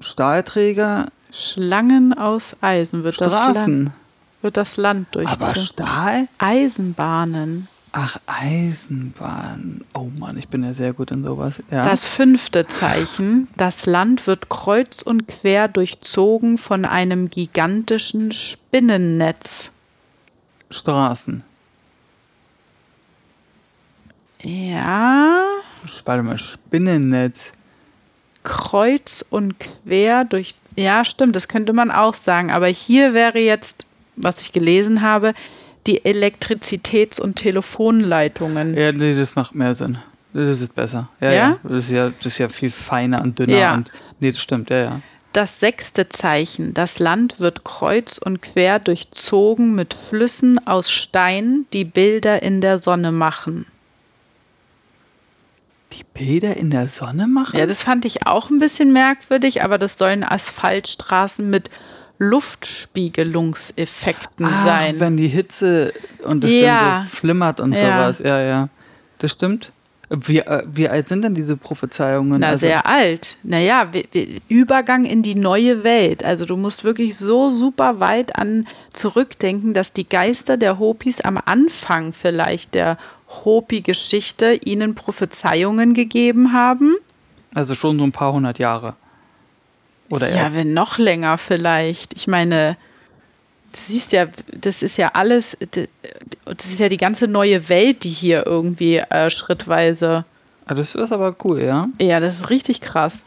[0.00, 3.92] Stahlträger, Schlangen aus Eisen wird, das Land, Straßen.
[4.42, 5.62] Wird das Land Aber durchzogen.
[5.62, 6.28] Stahl?
[6.38, 7.68] Eisenbahnen.
[7.94, 9.84] Ach, Eisenbahn.
[9.92, 11.62] Oh Mann, ich bin ja sehr gut in sowas.
[11.70, 11.84] Ja.
[11.84, 19.70] Das fünfte Zeichen, das Land wird kreuz und quer durchzogen von einem gigantischen Spinnennetz.
[20.70, 21.44] Straßen.
[24.42, 25.44] Ja,
[26.04, 27.52] Warte mal, Spinnennetz.
[28.42, 30.54] kreuz und quer durch.
[30.76, 32.50] Ja, stimmt, das könnte man auch sagen.
[32.50, 33.84] Aber hier wäre jetzt,
[34.16, 35.34] was ich gelesen habe,
[35.86, 38.76] die Elektrizitäts- und Telefonleitungen.
[38.76, 39.98] Ja, nee, das macht mehr Sinn.
[40.32, 41.08] Das ist besser.
[41.20, 41.34] Ja, Ja?
[41.34, 41.58] ja.
[41.64, 43.56] Das, ist ja das ist ja viel feiner und dünner.
[43.58, 43.74] Ja.
[43.74, 43.90] Und,
[44.20, 45.00] nee, das stimmt, ja, ja.
[45.32, 51.84] Das sechste Zeichen, das Land wird kreuz und quer durchzogen mit Flüssen aus Stein, die
[51.84, 53.64] Bilder in der Sonne machen.
[55.92, 57.58] Die Bilder in der Sonne machen?
[57.58, 61.70] Ja, das fand ich auch ein bisschen merkwürdig, aber das sollen Asphaltstraßen mit
[62.22, 65.00] Luftspiegelungseffekten Ach, sein.
[65.00, 65.92] wenn die Hitze
[66.24, 66.80] und es Ja.
[66.80, 67.80] dann so flimmert und Ja.
[67.80, 68.18] sowas.
[68.20, 68.68] Ja, ja.
[69.18, 69.72] Das stimmt.
[70.14, 72.40] Wie, äh, wie alt sind denn diese Prophezeiungen?
[72.40, 73.36] Na, Also- sehr alt.
[73.42, 73.86] Naja,
[74.48, 76.22] Übergang in die neue Welt.
[76.22, 81.38] Also du musst wirklich so super weit an zurückdenken, dass die Geister der Hopis am
[81.42, 82.98] Anfang vielleicht der
[83.44, 86.94] Hopi-Geschichte ihnen Prophezeiungen gegeben haben.
[87.54, 88.96] Also schon so ein paar hundert Jahre.
[90.12, 90.54] Oder ja, eher.
[90.54, 92.14] wenn noch länger vielleicht.
[92.14, 92.76] Ich meine,
[93.72, 98.10] du siehst ja, das ist ja alles, das ist ja die ganze neue Welt, die
[98.10, 100.24] hier irgendwie äh, schrittweise
[100.66, 101.88] Ah, Das ist aber cool, ja.
[102.00, 103.24] Ja, das ist richtig krass.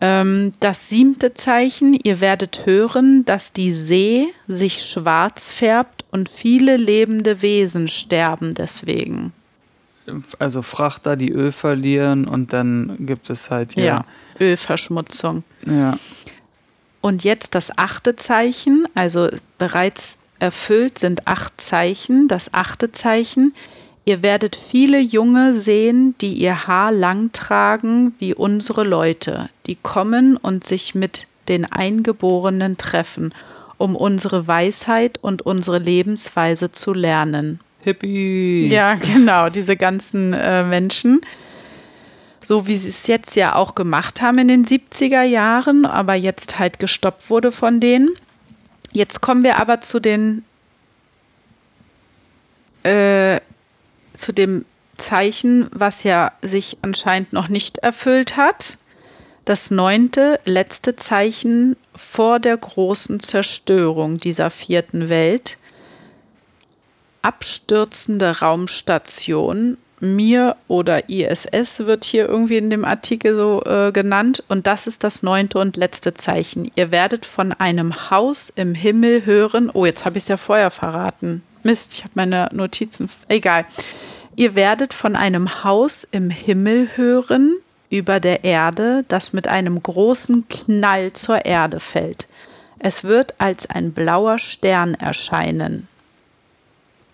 [0.00, 6.76] Ähm, das siebte Zeichen, ihr werdet hören, dass die See sich schwarz färbt und viele
[6.76, 9.32] lebende Wesen sterben deswegen.
[10.38, 13.84] Also Frachter, die Öl verlieren und dann gibt es halt hier.
[13.84, 14.04] Ja,
[14.40, 15.44] Ölverschmutzung.
[15.66, 15.98] ja.
[17.00, 22.28] Und jetzt das achte Zeichen, also bereits erfüllt sind acht Zeichen.
[22.28, 23.54] Das achte Zeichen,
[24.04, 30.36] ihr werdet viele Junge sehen, die ihr Haar lang tragen wie unsere Leute, die kommen
[30.36, 33.32] und sich mit den Eingeborenen treffen,
[33.78, 37.60] um unsere Weisheit und unsere Lebensweise zu lernen.
[37.80, 38.72] Hippies.
[38.72, 41.20] Ja, genau, diese ganzen äh, Menschen.
[42.48, 46.58] So wie sie es jetzt ja auch gemacht haben in den 70er Jahren, aber jetzt
[46.58, 48.08] halt gestoppt wurde von denen.
[48.90, 50.46] Jetzt kommen wir aber zu den
[52.84, 53.40] äh,
[54.14, 54.64] zu dem
[54.96, 58.78] Zeichen, was ja sich anscheinend noch nicht erfüllt hat.
[59.44, 65.58] Das neunte, letzte Zeichen vor der großen Zerstörung dieser vierten Welt
[67.20, 69.76] abstürzende Raumstation.
[70.00, 74.44] Mir oder ISS wird hier irgendwie in dem Artikel so äh, genannt.
[74.48, 76.70] Und das ist das neunte und letzte Zeichen.
[76.76, 79.70] Ihr werdet von einem Haus im Himmel hören.
[79.72, 81.42] Oh, jetzt habe ich es ja vorher verraten.
[81.62, 83.10] Mist, ich habe meine Notizen.
[83.28, 83.64] Egal.
[84.36, 87.56] Ihr werdet von einem Haus im Himmel hören
[87.90, 92.28] über der Erde, das mit einem großen Knall zur Erde fällt.
[92.78, 95.88] Es wird als ein blauer Stern erscheinen.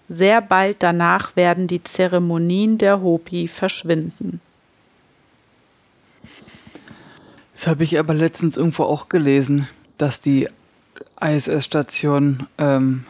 [0.08, 4.40] Sehr bald danach werden die Zeremonien der Hopi verschwinden.
[7.54, 10.48] Das habe ich aber letztens irgendwo auch gelesen, dass die
[11.20, 13.04] ISS-Station, ähm,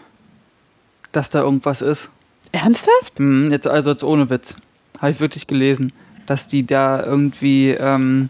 [1.12, 2.10] dass da irgendwas ist.
[2.52, 3.18] Ernsthaft?
[3.18, 4.56] Hm, jetzt, also jetzt ohne Witz.
[4.98, 5.92] Habe ich wirklich gelesen,
[6.26, 8.28] dass die da irgendwie ähm,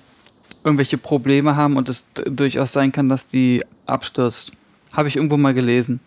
[0.64, 4.52] irgendwelche Probleme haben und es durchaus sein kann, dass die abstürzt.
[4.92, 6.00] Habe ich irgendwo mal gelesen.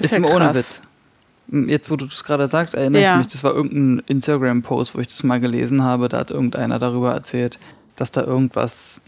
[0.00, 0.54] Ist Jetzt ja ohne.
[0.54, 0.82] Witz.
[1.52, 3.12] Jetzt, wo du das gerade sagst, erinnere Ja.
[3.14, 6.08] ich mich, das war irgendein Instagram-Post, wo ich das mal gelesen habe.
[6.08, 7.58] Da hat irgendeiner darüber erzählt,
[7.96, 9.00] dass da irgendwas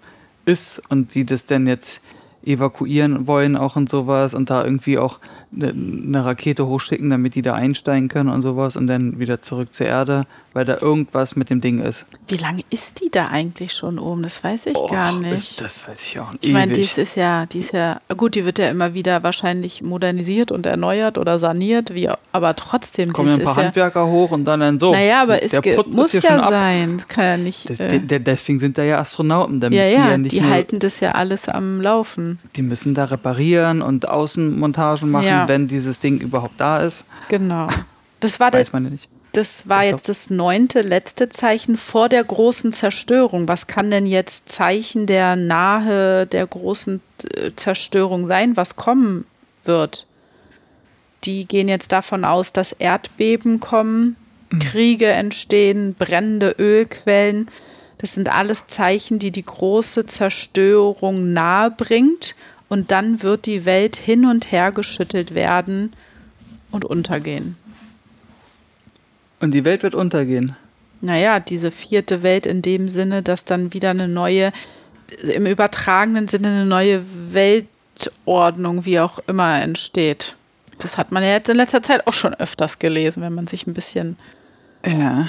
[0.44, 2.02] ist und die das denn jetzt
[2.44, 5.20] evakuieren wollen auch und sowas und da irgendwie auch
[5.54, 9.72] eine, eine Rakete hochschicken, damit die da einsteigen können und sowas und dann wieder zurück
[9.72, 12.06] zur Erde, weil da irgendwas mit dem Ding ist.
[12.28, 14.22] Wie lange ist die da eigentlich schon oben?
[14.22, 15.60] Das weiß ich Och, gar ich- nicht.
[15.60, 16.44] Das weiß ich auch nicht.
[16.44, 19.82] Ich meine, dies ist ja, die ist ja, gut, die wird ja immer wieder wahrscheinlich
[19.82, 24.30] modernisiert und erneuert oder saniert, wie, aber trotzdem, kommen ein paar ist ja, Handwerker hoch
[24.30, 24.92] und dann dann so.
[24.92, 25.52] naja, aber es
[25.94, 29.60] muss ja sein, Das kann ja nicht, Das, äh, der, deswegen sind da ja Astronauten,
[29.60, 32.62] damit ja, die ja, ja die, nicht nur, halten das ja alles am Laufen, die
[32.62, 35.48] müssen da reparieren und Außenmontagen machen, Ja.
[35.48, 37.04] wenn dieses Ding überhaupt da ist.
[37.28, 37.68] genau.
[38.20, 39.08] Das war, Weiß man ja nicht.
[39.32, 43.48] Das war jetzt das neunte, letzte Zeichen vor der großen Zerstörung.
[43.48, 47.00] Was kann denn jetzt Zeichen der nahe, der großen
[47.34, 49.24] äh, Zerstörung sein, was kommen
[49.64, 50.06] wird?
[51.24, 54.16] Die gehen jetzt davon aus, dass Erdbeben kommen,
[54.60, 57.48] Kriege entstehen, brennende Ölquellen.
[57.98, 62.34] Das sind alles Zeichen, die die große Zerstörung nahe bringt.
[62.68, 65.92] Und dann wird die Welt hin und her geschüttelt werden
[66.70, 67.56] und untergehen.
[69.42, 70.56] Und die Welt wird untergehen.
[71.00, 74.52] Naja, diese vierte Welt in dem Sinne, dass dann wieder eine neue,
[75.22, 80.36] im übertragenen Sinne eine neue Weltordnung, wie auch immer, entsteht.
[80.78, 83.66] Das hat man ja jetzt in letzter Zeit auch schon öfters gelesen, wenn man sich
[83.66, 84.16] ein bisschen.
[84.86, 85.28] Ja.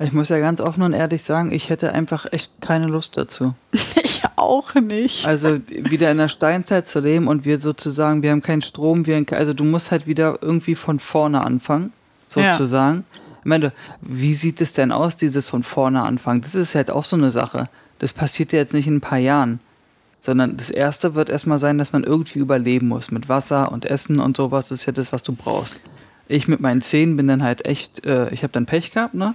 [0.00, 3.54] Ich muss ja ganz offen und ehrlich sagen, ich hätte einfach echt keine Lust dazu.
[4.02, 5.24] ich auch nicht.
[5.24, 9.24] Also wieder in der Steinzeit zu leben und wir sozusagen, wir haben keinen Strom, wir
[9.30, 11.92] also du musst halt wieder irgendwie von vorne anfangen,
[12.34, 13.02] Ja.
[13.42, 16.42] Ich meine, wie sieht es denn aus, dieses von vorne anfangen?
[16.42, 17.68] Das ist halt auch so eine Sache.
[17.98, 19.58] Das passiert ja jetzt nicht in ein paar Jahren.
[20.20, 23.10] Sondern das erste wird erstmal sein, dass man irgendwie überleben muss.
[23.10, 24.68] Mit Wasser und Essen und sowas.
[24.68, 25.80] Das ist ja das, was du brauchst.
[26.28, 29.34] Ich mit meinen Zähnen bin dann halt echt, äh, ich habe dann Pech gehabt, ne?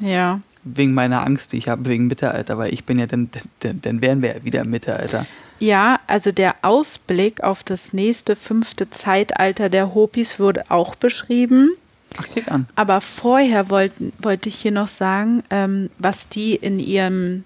[0.00, 0.40] Ja.
[0.64, 4.00] Wegen meiner Angst, die ich habe, wegen Mittelalter, weil ich bin ja dann, dann, dann
[4.00, 5.24] wären wir ja wieder im Mittelalter.
[5.58, 11.70] Ja, also der Ausblick auf das nächste fünfte Zeitalter der Hopis wurde auch beschrieben.
[12.16, 12.66] Ach, klick an.
[12.74, 17.44] Aber vorher wollte ich hier noch sagen, ähm, was die in ihrem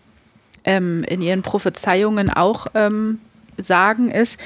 [0.64, 3.18] ähm, in ihren Prophezeiungen auch ähm,
[3.56, 4.38] sagen, ist,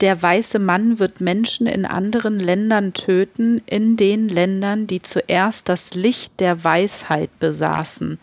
[0.00, 5.94] der weiße Mann wird Menschen in anderen Ländern töten, in den Ländern, die zuerst das
[5.94, 8.18] Licht der Weisheit besaßen.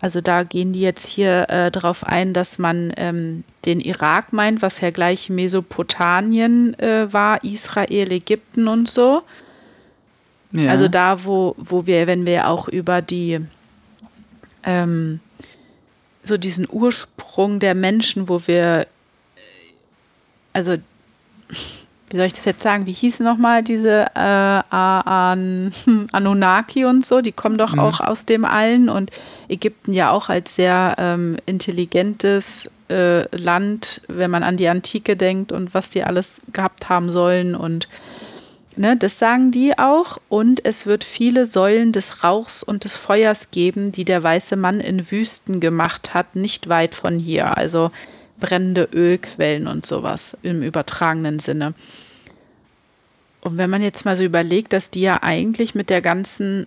[0.00, 4.60] Also da gehen die jetzt hier äh, darauf ein, dass man ähm, den Irak meint,
[4.60, 9.22] was ja gleich Mesopotamien äh, war, Israel, Ägypten und so.
[10.54, 10.70] Ja.
[10.70, 13.40] Also da, wo, wo wir, wenn wir auch über die,
[14.62, 15.18] ähm,
[16.22, 18.86] so diesen Ursprung der Menschen, wo wir,
[20.52, 20.76] also,
[22.10, 25.72] wie soll ich das jetzt sagen, wie hießen nochmal diese äh, An
[26.12, 29.10] Anunnaki und so, die kommen doch auch aus dem Allen und
[29.48, 35.50] Ägypten ja auch als sehr ähm, intelligentes äh, Land, wenn man an die Antike denkt
[35.50, 37.88] und was die alles gehabt haben sollen und
[38.76, 40.18] Ne, das sagen die auch.
[40.28, 44.80] Und es wird viele Säulen des Rauchs und des Feuers geben, die der weiße Mann
[44.80, 47.56] in Wüsten gemacht hat, nicht weit von hier.
[47.56, 47.90] Also
[48.40, 51.74] brennende Ölquellen und sowas im übertragenen Sinne.
[53.40, 56.66] Und wenn man jetzt mal so überlegt, dass die ja eigentlich mit der ganzen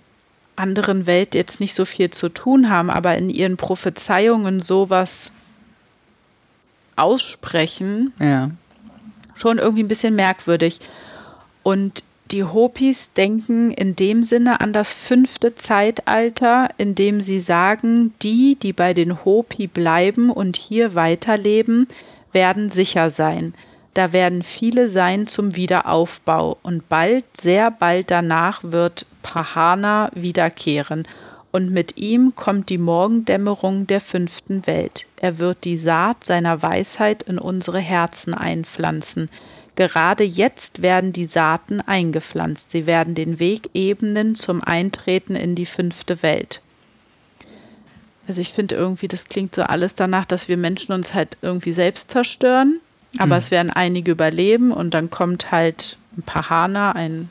[0.56, 5.32] anderen Welt jetzt nicht so viel zu tun haben, aber in ihren Prophezeiungen sowas
[6.96, 8.52] aussprechen, ja.
[9.36, 10.80] schon irgendwie ein bisschen merkwürdig.
[11.68, 18.14] Und die Hopis denken in dem Sinne an das fünfte Zeitalter, in dem sie sagen,
[18.22, 21.90] die, die bei den Hopi bleiben und hier weiterleben,
[22.32, 23.54] werden sicher sein.
[23.96, 31.06] Da werden viele sein zum Wiederaufbau und bald, sehr bald danach wird Pahana wiederkehren.
[31.52, 35.06] Und mit ihm kommt die Morgendämmerung der fünften Welt.
[35.18, 39.30] Er wird die Saat seiner Weisheit in unsere Herzen einpflanzen.
[39.78, 42.72] Gerade jetzt werden die Saaten eingepflanzt.
[42.72, 46.64] Sie werden den Weg ebnen zum Eintreten in die fünfte Welt.
[48.28, 51.74] Also ich finde irgendwie, das klingt so alles danach, dass wir Menschen uns halt irgendwie
[51.74, 52.80] selbst zerstören.
[53.20, 57.30] Aber es werden einige überleben und dann kommt halt ein Pahana, ein,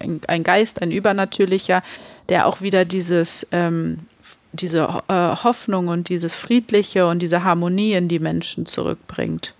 [0.00, 1.82] ein, ein Geist, ein Übernatürlicher,
[2.28, 3.98] der auch wieder dieses, ähm,
[4.52, 9.54] diese äh, Hoffnung und dieses Friedliche und diese Harmonie in die Menschen zurückbringt.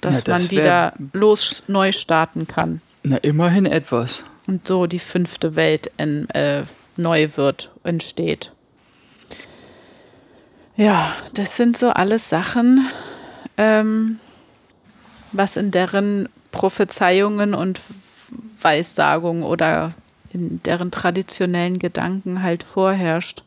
[0.00, 2.80] Dass das man wär- wieder los neu starten kann.
[3.02, 4.22] Na, immerhin etwas.
[4.46, 6.62] Und so die fünfte Welt in, äh,
[6.96, 8.52] neu wird, entsteht.
[10.76, 12.88] Ja, das sind so alles Sachen,
[13.56, 14.18] ähm,
[15.32, 17.80] was in deren Prophezeiungen und
[18.60, 19.94] Weissagungen oder
[20.32, 23.42] in deren traditionellen Gedanken halt vorherrscht.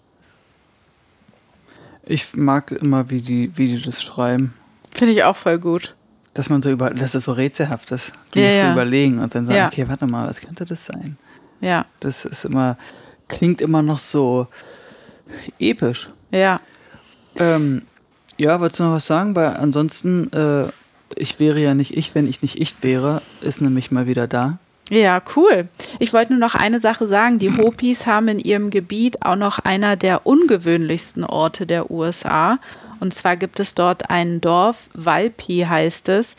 [2.04, 4.54] Ich mag immer, wie die, wie die das schreiben.
[4.92, 5.96] Finde ich auch voll gut.
[6.34, 8.14] Dass man so über, dass es so rätselhaft ist.
[8.32, 8.72] Du Ja, musst ja.
[8.74, 9.68] überlegen und dann sagen, Ja.
[9.68, 11.18] okay, warte mal, was könnte das sein?
[11.60, 12.78] Ja, Das ist immer,
[13.28, 14.48] klingt immer noch so
[15.60, 16.10] episch.
[16.32, 16.60] ja.
[17.38, 17.84] Ähm,
[18.38, 19.36] ja, wolltest du noch was sagen?
[19.38, 20.66] Weil ansonsten, äh,
[21.16, 24.58] ich wäre ja nicht ich, wenn ich nicht ich wäre, ist nämlich mal wieder da.
[24.90, 25.70] Ja, cool.
[26.00, 27.40] Ich wollte nur noch eine Sache sagen.
[27.40, 32.60] Die Hopis haben in ihrem Gebiet auch noch einer der ungewöhnlichsten Orte der USA.
[33.02, 36.38] Und zwar gibt es dort ein Dorf, Walpi heißt es.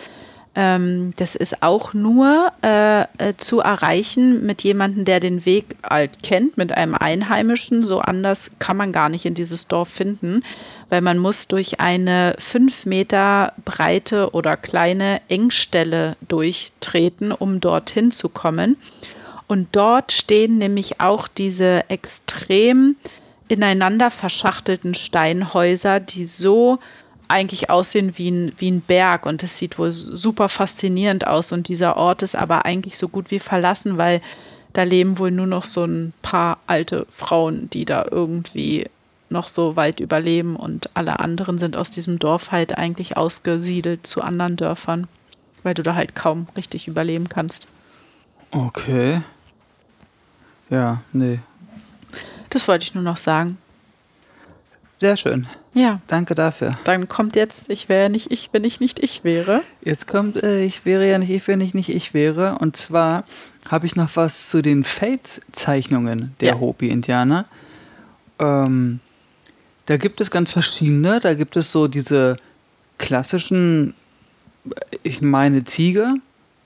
[0.55, 3.07] Ähm, das ist auch nur äh, äh,
[3.37, 7.85] zu erreichen mit jemandem, der den Weg halt kennt, mit einem Einheimischen.
[7.85, 10.45] So anders kann man gar nicht in dieses Dorf finden,
[10.89, 18.29] weil man muss durch eine fünf Meter breite oder kleine Engstelle durchtreten, um dorthin zu
[18.29, 18.77] kommen.
[19.49, 22.97] Und dort stehen nämlich auch diese extrem
[23.53, 26.79] ineinander verschachtelten Steinhäuser, die so
[27.29, 31.69] eigentlich aussehen wie ein, wie ein Berg und es sieht wohl super faszinierend aus und
[31.69, 34.21] dieser Ort ist aber eigentlich so gut wie verlassen, weil
[34.73, 38.87] da leben wohl nur noch so ein paar alte Frauen, die da irgendwie
[39.29, 44.23] noch so weit überleben und alle anderen sind aus diesem Dorf halt eigentlich ausgesiedelt zu
[44.23, 45.09] anderen Dörfern,
[45.63, 47.67] weil du da halt kaum richtig überleben kannst.
[48.51, 49.23] Okay.
[50.71, 51.41] Ja, nee.
[52.53, 53.59] Das wollte ich nur noch sagen.
[55.01, 55.47] Sehr schön.
[55.75, 56.79] Ja, Danke dafür.
[56.85, 59.63] dann kommt jetzt, ich wäre nicht ich, wenn ich nicht ich wäre.
[59.83, 62.59] Jetzt kommt, äh, ich wäre ja nicht ich, wenn ich nicht ich wäre.
[62.59, 63.25] Und zwar
[63.71, 66.61] habe ich noch was zu den Felszeichnungen der Ja.
[66.61, 67.47] Hopi-Indianer.
[68.39, 69.01] Ähm,
[69.87, 71.21] da gibt es ganz verschiedene.
[71.21, 72.37] Da gibt es so diese
[72.99, 73.95] klassischen,
[74.69, 76.15] äh, ich meine Ziege.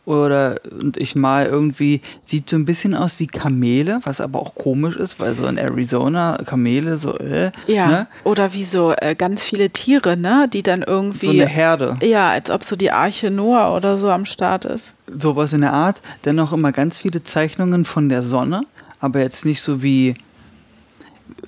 [0.06, 4.54] Oder und ich mal irgendwie, sieht so ein bisschen aus wie Kamele, was aber auch
[4.54, 8.06] komisch ist, weil so in Arizona Kamele so, äh, Ja, ne?
[8.22, 11.98] oder wie so äh, ganz viele Tiere, ne, die dann irgendwie so eine Herde.
[12.02, 14.94] Ja, als ob so die Arche Noah oder so am Start ist.
[15.18, 16.00] sowas in der Art.
[16.24, 18.62] Dennoch immer ganz viele Zeichnungen von der Sonne,
[19.00, 20.14] aber jetzt nicht so wie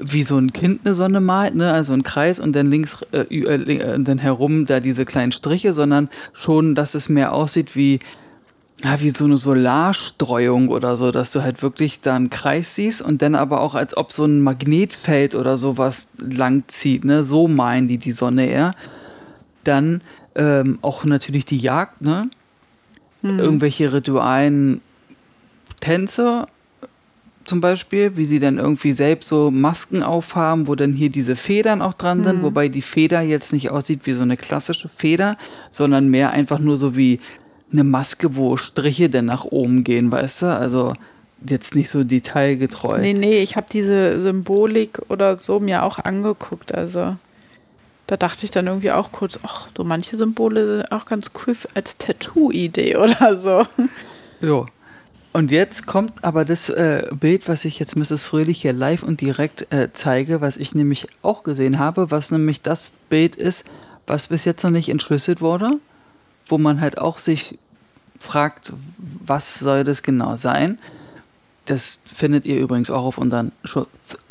[0.01, 1.73] wie so ein Kind eine Sonne malt, ne?
[1.73, 5.73] also ein Kreis und dann links äh, äh, äh, dann herum da diese kleinen Striche,
[5.73, 8.01] sondern schon, dass es mehr aussieht wie
[8.85, 13.03] ja, wie so eine Solarstreuung oder so, dass du halt wirklich da einen Kreis siehst
[13.03, 17.25] und dann aber auch als ob so ein Magnetfeld oder sowas lang zieht, ne?
[17.25, 18.75] So meinen die die Sonne eher.
[19.65, 20.01] Dann
[20.37, 22.31] ähm, auch natürlich die Jagd, ne?
[23.39, 24.81] Irgendwelche ritualen
[25.81, 26.47] Tänze
[27.45, 31.83] zum Beispiel, wie sie dann irgendwie selbst so Masken aufhaben, wo dann hier diese Federn
[31.83, 35.37] auch dran sind, wobei die Feder jetzt nicht aussieht wie so eine klassische Feder,
[35.71, 37.19] sondern mehr einfach nur so wie
[37.73, 40.47] eine Maske, wo Striche dann nach oben gehen, weißt du?
[40.47, 40.95] Also
[41.47, 42.99] jetzt nicht so detailgetreu.
[42.99, 46.75] Nee, nee, ich habe diese Symbolik oder so mir auch angeguckt.
[46.75, 47.17] Also
[48.07, 51.55] da dachte ich dann irgendwie auch kurz, ach, so manche Symbole sind auch ganz cool
[51.75, 53.65] als Tattoo-Idee oder so.
[54.41, 54.67] Jo.
[55.35, 58.25] Und jetzt kommt aber das äh, Bild, was ich jetzt Mrs.
[58.25, 62.63] Fröhlich hier live und direkt äh, zeige, was ich nämlich auch gesehen habe, was nämlich
[62.63, 63.67] das Bild ist,
[64.07, 65.73] was bis jetzt noch nicht entschlüsselt wurde,
[66.49, 67.59] wo man halt auch sich
[68.19, 70.79] fragt, was soll das genau sein.
[71.67, 73.53] Das findet ihr übrigens auch auf unseren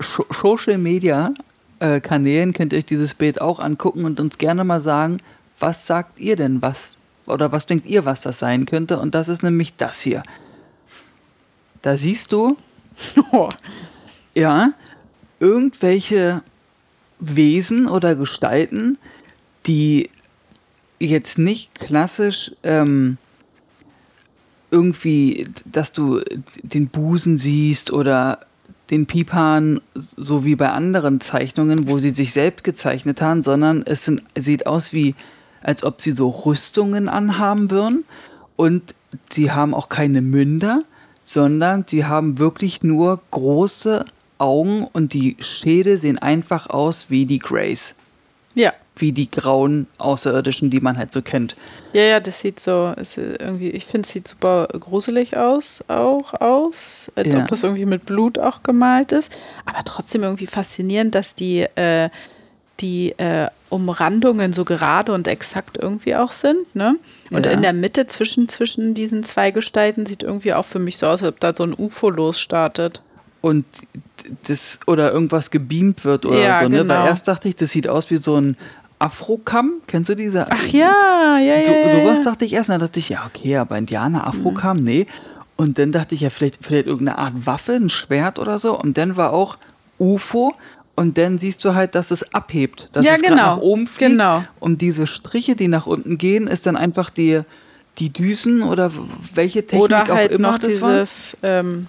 [0.01, 1.33] Social Media
[1.79, 5.19] äh, Kanälen, könnt ihr euch dieses Bild auch angucken und uns gerne mal sagen,
[5.59, 8.99] was sagt ihr denn, was oder was denkt ihr, was das sein könnte?
[8.99, 10.23] Und das ist nämlich das hier.
[11.81, 12.57] Da siehst du,
[14.33, 14.73] ja,
[15.39, 16.41] irgendwelche
[17.19, 18.97] Wesen oder Gestalten,
[19.65, 20.09] die
[20.99, 23.17] jetzt nicht klassisch ähm,
[24.71, 26.21] irgendwie, dass du
[26.61, 28.39] den Busen siehst oder
[28.89, 34.05] den Pipan, so wie bei anderen Zeichnungen, wo sie sich selbst gezeichnet haben, sondern es
[34.05, 35.15] sind, sieht aus wie,
[35.61, 38.05] als ob sie so Rüstungen anhaben würden
[38.55, 38.95] und
[39.29, 40.83] sie haben auch keine Münder,
[41.23, 44.05] sondern sie haben wirklich nur große
[44.37, 47.95] Augen und die Schädel sehen einfach aus wie die Grays,
[48.55, 48.73] Ja.
[48.99, 51.55] Wie die grauen Außerirdischen, die man halt so kennt.
[51.93, 57.11] Ja, ja, das sieht so, irgendwie, ich finde, es sieht super gruselig aus, auch aus,
[57.15, 57.39] als Ja.
[57.41, 59.31] ob das irgendwie mit Blut auch gemalt ist.
[59.65, 62.09] Aber trotzdem irgendwie faszinierend, dass die, äh,
[62.79, 66.75] die äh, Umrandungen so gerade und exakt irgendwie auch sind.
[66.75, 66.95] Ne?
[67.31, 67.51] Und Ja.
[67.51, 71.23] in der Mitte zwischen, zwischen diesen zwei Gestalten sieht irgendwie auch für mich so aus,
[71.23, 73.01] als ob da so ein UFO losstartet.
[73.41, 73.65] und
[74.47, 76.77] das oder irgendwas gebeamt wird oder Ja, so, ne?
[76.79, 76.93] genau.
[76.95, 78.57] Weil erst dachte ich, das sieht aus wie so ein
[78.99, 79.73] Afrokamm.
[79.87, 80.51] Kennst du diese?
[80.51, 81.65] Ach ja, ja, ja.
[81.65, 82.69] So, sowas dachte ich erst.
[82.69, 85.05] Dann dachte ich, ja, okay, aber Indianer, Afrokamm, nee.
[85.55, 88.79] Und dann dachte ich ja, vielleicht, vielleicht irgendeine Art Waffe, ein Schwert oder so.
[88.79, 89.57] Und dann war auch
[89.99, 90.53] UFO.
[90.95, 94.11] Und dann siehst du halt, dass es abhebt, dass Ja, es genau, nach oben fliegt.
[94.11, 94.43] genau.
[94.59, 97.41] Und diese Striche, die nach unten gehen, ist dann einfach die,
[97.99, 98.91] die Düsen oder
[99.35, 101.85] welche Technik Oder halt auch immer noch dieses ähm,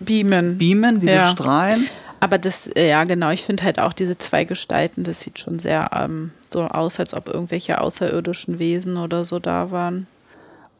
[0.00, 0.58] Beamen.
[0.58, 1.28] Beamen, diese Ja.
[1.28, 1.86] Strahlen.
[2.26, 5.60] Aber das, äh, ja genau, ich finde halt auch diese zwei Gestalten, das sieht schon
[5.60, 10.08] sehr ähm, so aus, als ob irgendwelche außerirdischen Wesen oder so da waren.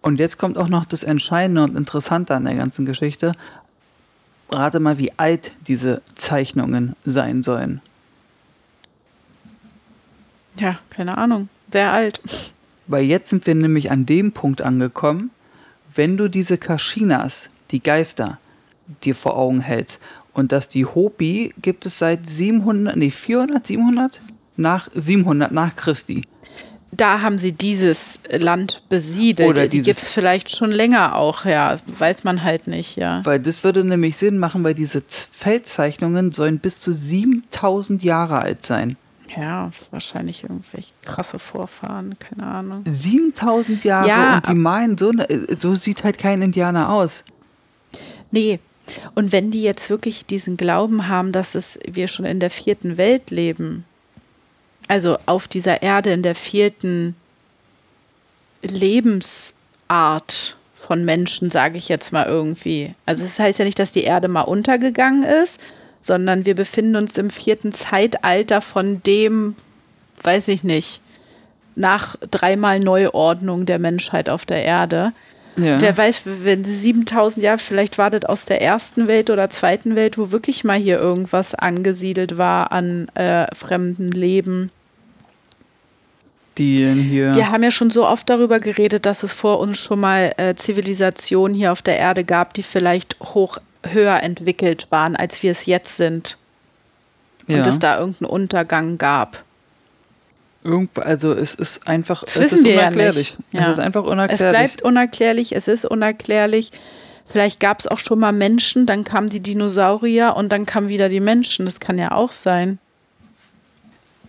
[0.02, 3.30] Und jetzt kommt auch noch das Entscheidende und Interessante an der ganzen Geschichte.
[4.50, 7.80] Rate mal, wie alt diese Zeichnungen sein sollen.
[10.58, 11.48] Ja, keine Ahnung.
[11.70, 12.20] Sehr alt.
[12.88, 15.30] Weil jetzt sind wir nämlich an dem Punkt angekommen,
[15.94, 18.38] wenn du diese Kashinas, die Geister,
[19.04, 20.02] dir vor Augen hältst
[20.36, 24.20] und dass die Hopi gibt es seit 700, nee, 400, 700?
[24.58, 26.22] Nach 700 nach Christi.
[26.92, 29.48] Da haben sie dieses Land besiedelt.
[29.50, 31.76] Oder die gibt es vielleicht schon länger auch, ja.
[31.86, 33.20] Weiß man halt nicht, ja.
[33.24, 38.64] Weil das würde nämlich Sinn machen, weil diese Feldzeichnungen sollen bis zu 7000 Jahre alt
[38.64, 38.96] sein.
[39.36, 42.82] Ja, das ist wahrscheinlich irgendwelche krasse Vorfahren, keine Ahnung.
[42.86, 47.24] 7000 Jahre Ja, und die meinen, so, ne- so sieht halt kein Indianer aus.
[48.30, 48.60] Nee.
[49.14, 52.96] Und wenn die jetzt wirklich diesen Glauben haben, dass es wir schon in der vierten
[52.96, 53.84] Welt leben,
[54.88, 57.16] also auf dieser Erde in der vierten
[58.62, 62.94] Lebensart von Menschen, sage ich jetzt mal irgendwie.
[63.06, 65.60] Also es heißt ja nicht, dass die Erde mal untergegangen ist,
[66.00, 69.56] sondern wir befinden uns im vierten Zeitalter von dem,
[70.22, 71.00] weiß ich nicht,
[71.74, 75.12] nach dreimal Neuordnung der Menschheit auf der Erde.
[75.58, 75.80] Ja.
[75.80, 80.18] Wer weiß, wenn 7000 Jahre, vielleicht war das aus der ersten Welt oder zweiten Welt,
[80.18, 84.70] wo wirklich mal hier irgendwas angesiedelt war an äh, fremden Leben.
[86.58, 87.34] Die hier.
[87.34, 90.54] Wir haben ja schon so oft darüber geredet, dass es vor uns schon mal äh,
[90.54, 95.66] Zivilisationen hier auf der Erde gab, die vielleicht hoch höher entwickelt waren, als wir es
[95.66, 96.38] jetzt sind.
[97.46, 97.58] ja.
[97.58, 99.44] Und es da irgendeinen Untergang gab.
[100.66, 103.38] Irgendwo, also es ist einfach, Das es wissen ist wir ja unerklärlich.
[103.38, 103.52] nicht.
[103.52, 103.62] Ja.
[103.66, 104.50] Es ist einfach Es unerklärlich.
[104.58, 106.72] bleibt unerklärlich, es ist unerklärlich.
[107.24, 111.08] Vielleicht gab es auch schon mal Menschen, dann kamen die Dinosaurier und dann kamen wieder
[111.08, 111.66] die Menschen.
[111.66, 112.78] Das kann ja auch sein.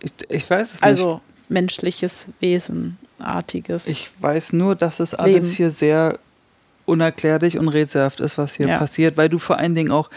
[0.00, 0.82] ich, ich weiß es nicht.
[0.84, 3.86] Also menschliches Wesen, artiges.
[3.88, 5.56] Ich weiß nur, dass es alles Leben.
[5.56, 6.18] hier sehr
[6.86, 8.78] unerklärlich und rätselhaft ist, was hier Ja.
[8.78, 10.10] passiert, weil du vor allen Dingen auch,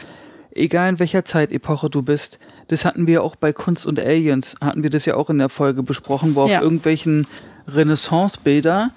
[0.53, 2.39] egal in welcher Zeitepoche du bist,
[2.71, 5.49] das hatten wir auch bei Kunst und Aliens, hatten wir das ja auch in der
[5.49, 6.57] Folge besprochen, wo Ja.
[6.57, 7.27] auf irgendwelchen
[7.67, 8.91] Renaissance-Bilder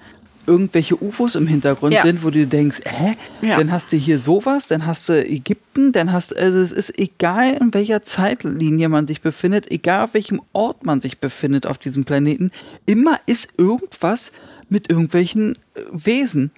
[0.47, 2.03] irgendwelche UFOs im Hintergrund Ja.
[2.03, 3.15] sind, wo du denkst, hä?
[3.41, 3.57] Ja.
[3.57, 6.99] Dann hast du hier sowas, dann hast du Ägypten, dann hast du, also es ist
[6.99, 11.79] egal, in welcher Zeitlinie man sich befindet, egal auf welchem Ort man sich befindet auf
[11.79, 12.51] diesem Planeten,
[12.85, 14.31] immer ist irgendwas
[14.69, 16.51] mit irgendwelchen äh, Wesen.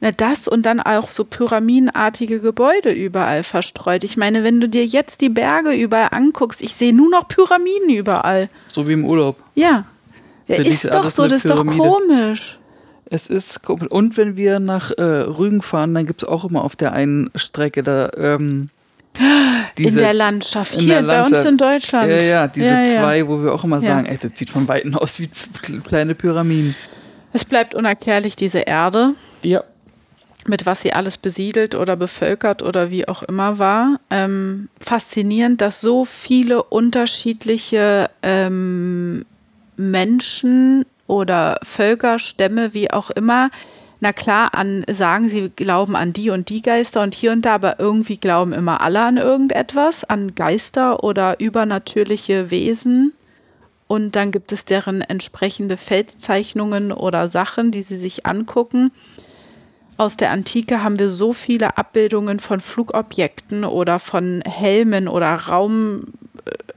[0.00, 4.04] Na, das und dann auch so pyramidenartige Gebäude überall verstreut.
[4.04, 7.90] Ich meine, wenn du dir jetzt die Berge überall anguckst, ich sehe nur noch Pyramiden
[7.90, 8.48] überall.
[8.72, 9.36] So wie im Urlaub.
[9.54, 9.84] Ja.
[10.46, 12.58] Ja, ist doch so, das ist doch komisch.
[13.10, 13.90] Es ist komisch.
[13.90, 17.30] Und wenn wir nach äh, Rügen fahren, dann gibt es auch immer auf der einen
[17.34, 18.70] Strecke da ähm,
[19.18, 20.74] in diese- der Landschaft.
[20.74, 21.48] in Hier der bei uns Landschaft.
[21.50, 22.08] in Deutschland.
[22.10, 23.00] Ja, ja, diese Ja, ja.
[23.00, 23.96] zwei, wo wir auch immer Ja.
[23.96, 25.28] sagen, ey, das sieht von Weitem aus wie
[25.86, 26.74] kleine Pyramiden.
[27.32, 29.14] Es bleibt unerklärlich, diese Erde.
[29.42, 29.64] Ja.
[30.48, 34.00] Mit was sie alles besiedelt oder bevölkert oder wie auch immer war.
[34.10, 39.24] Ähm, faszinierend, dass so viele unterschiedliche ähm,
[39.76, 43.50] Menschen oder Völker, Stämme, wie auch immer,
[44.00, 47.54] na klar, an sagen, sie glauben an die und die Geister und hier und da,
[47.54, 53.12] aber irgendwie glauben immer alle an irgendetwas, an Geister oder übernatürliche Wesen.
[53.88, 58.90] Und dann gibt es deren entsprechende Feldzeichnungen oder Sachen, die sie sich angucken.
[59.98, 65.34] Aus der Antike haben wir so viele Abbildungen von Flugobjekten oder von Helmen oder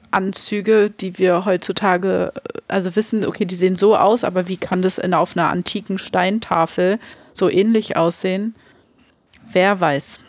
[0.10, 4.82] Raumanzüge, die wir heutzutage äh, also wissen, okay, die sehen so aus, aber wie kann
[4.82, 6.98] das in, auf einer antiken Steintafel
[7.34, 8.56] so ähnlich aussehen?
[9.52, 10.22] Wer weiß.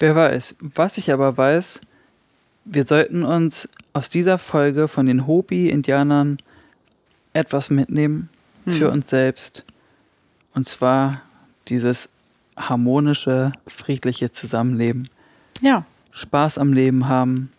[0.00, 0.56] Wer weiß.
[0.60, 1.80] Was ich aber weiß,
[2.64, 6.38] wir sollten uns aus dieser Folge von den Hopi-Indianern
[7.32, 8.28] etwas mitnehmen
[8.66, 9.64] für uns selbst.
[10.52, 11.22] Und zwar
[11.68, 12.08] dieses
[12.56, 15.08] harmonische, friedliche Zusammenleben.
[15.60, 17.50] Ja, Spaß am Leben haben.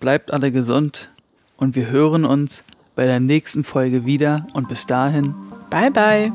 [0.00, 1.10] Bleibt alle gesund
[1.56, 2.64] und wir hören uns
[2.94, 5.34] bei der nächsten Folge wieder und bis dahin.
[5.70, 6.32] Bye bye.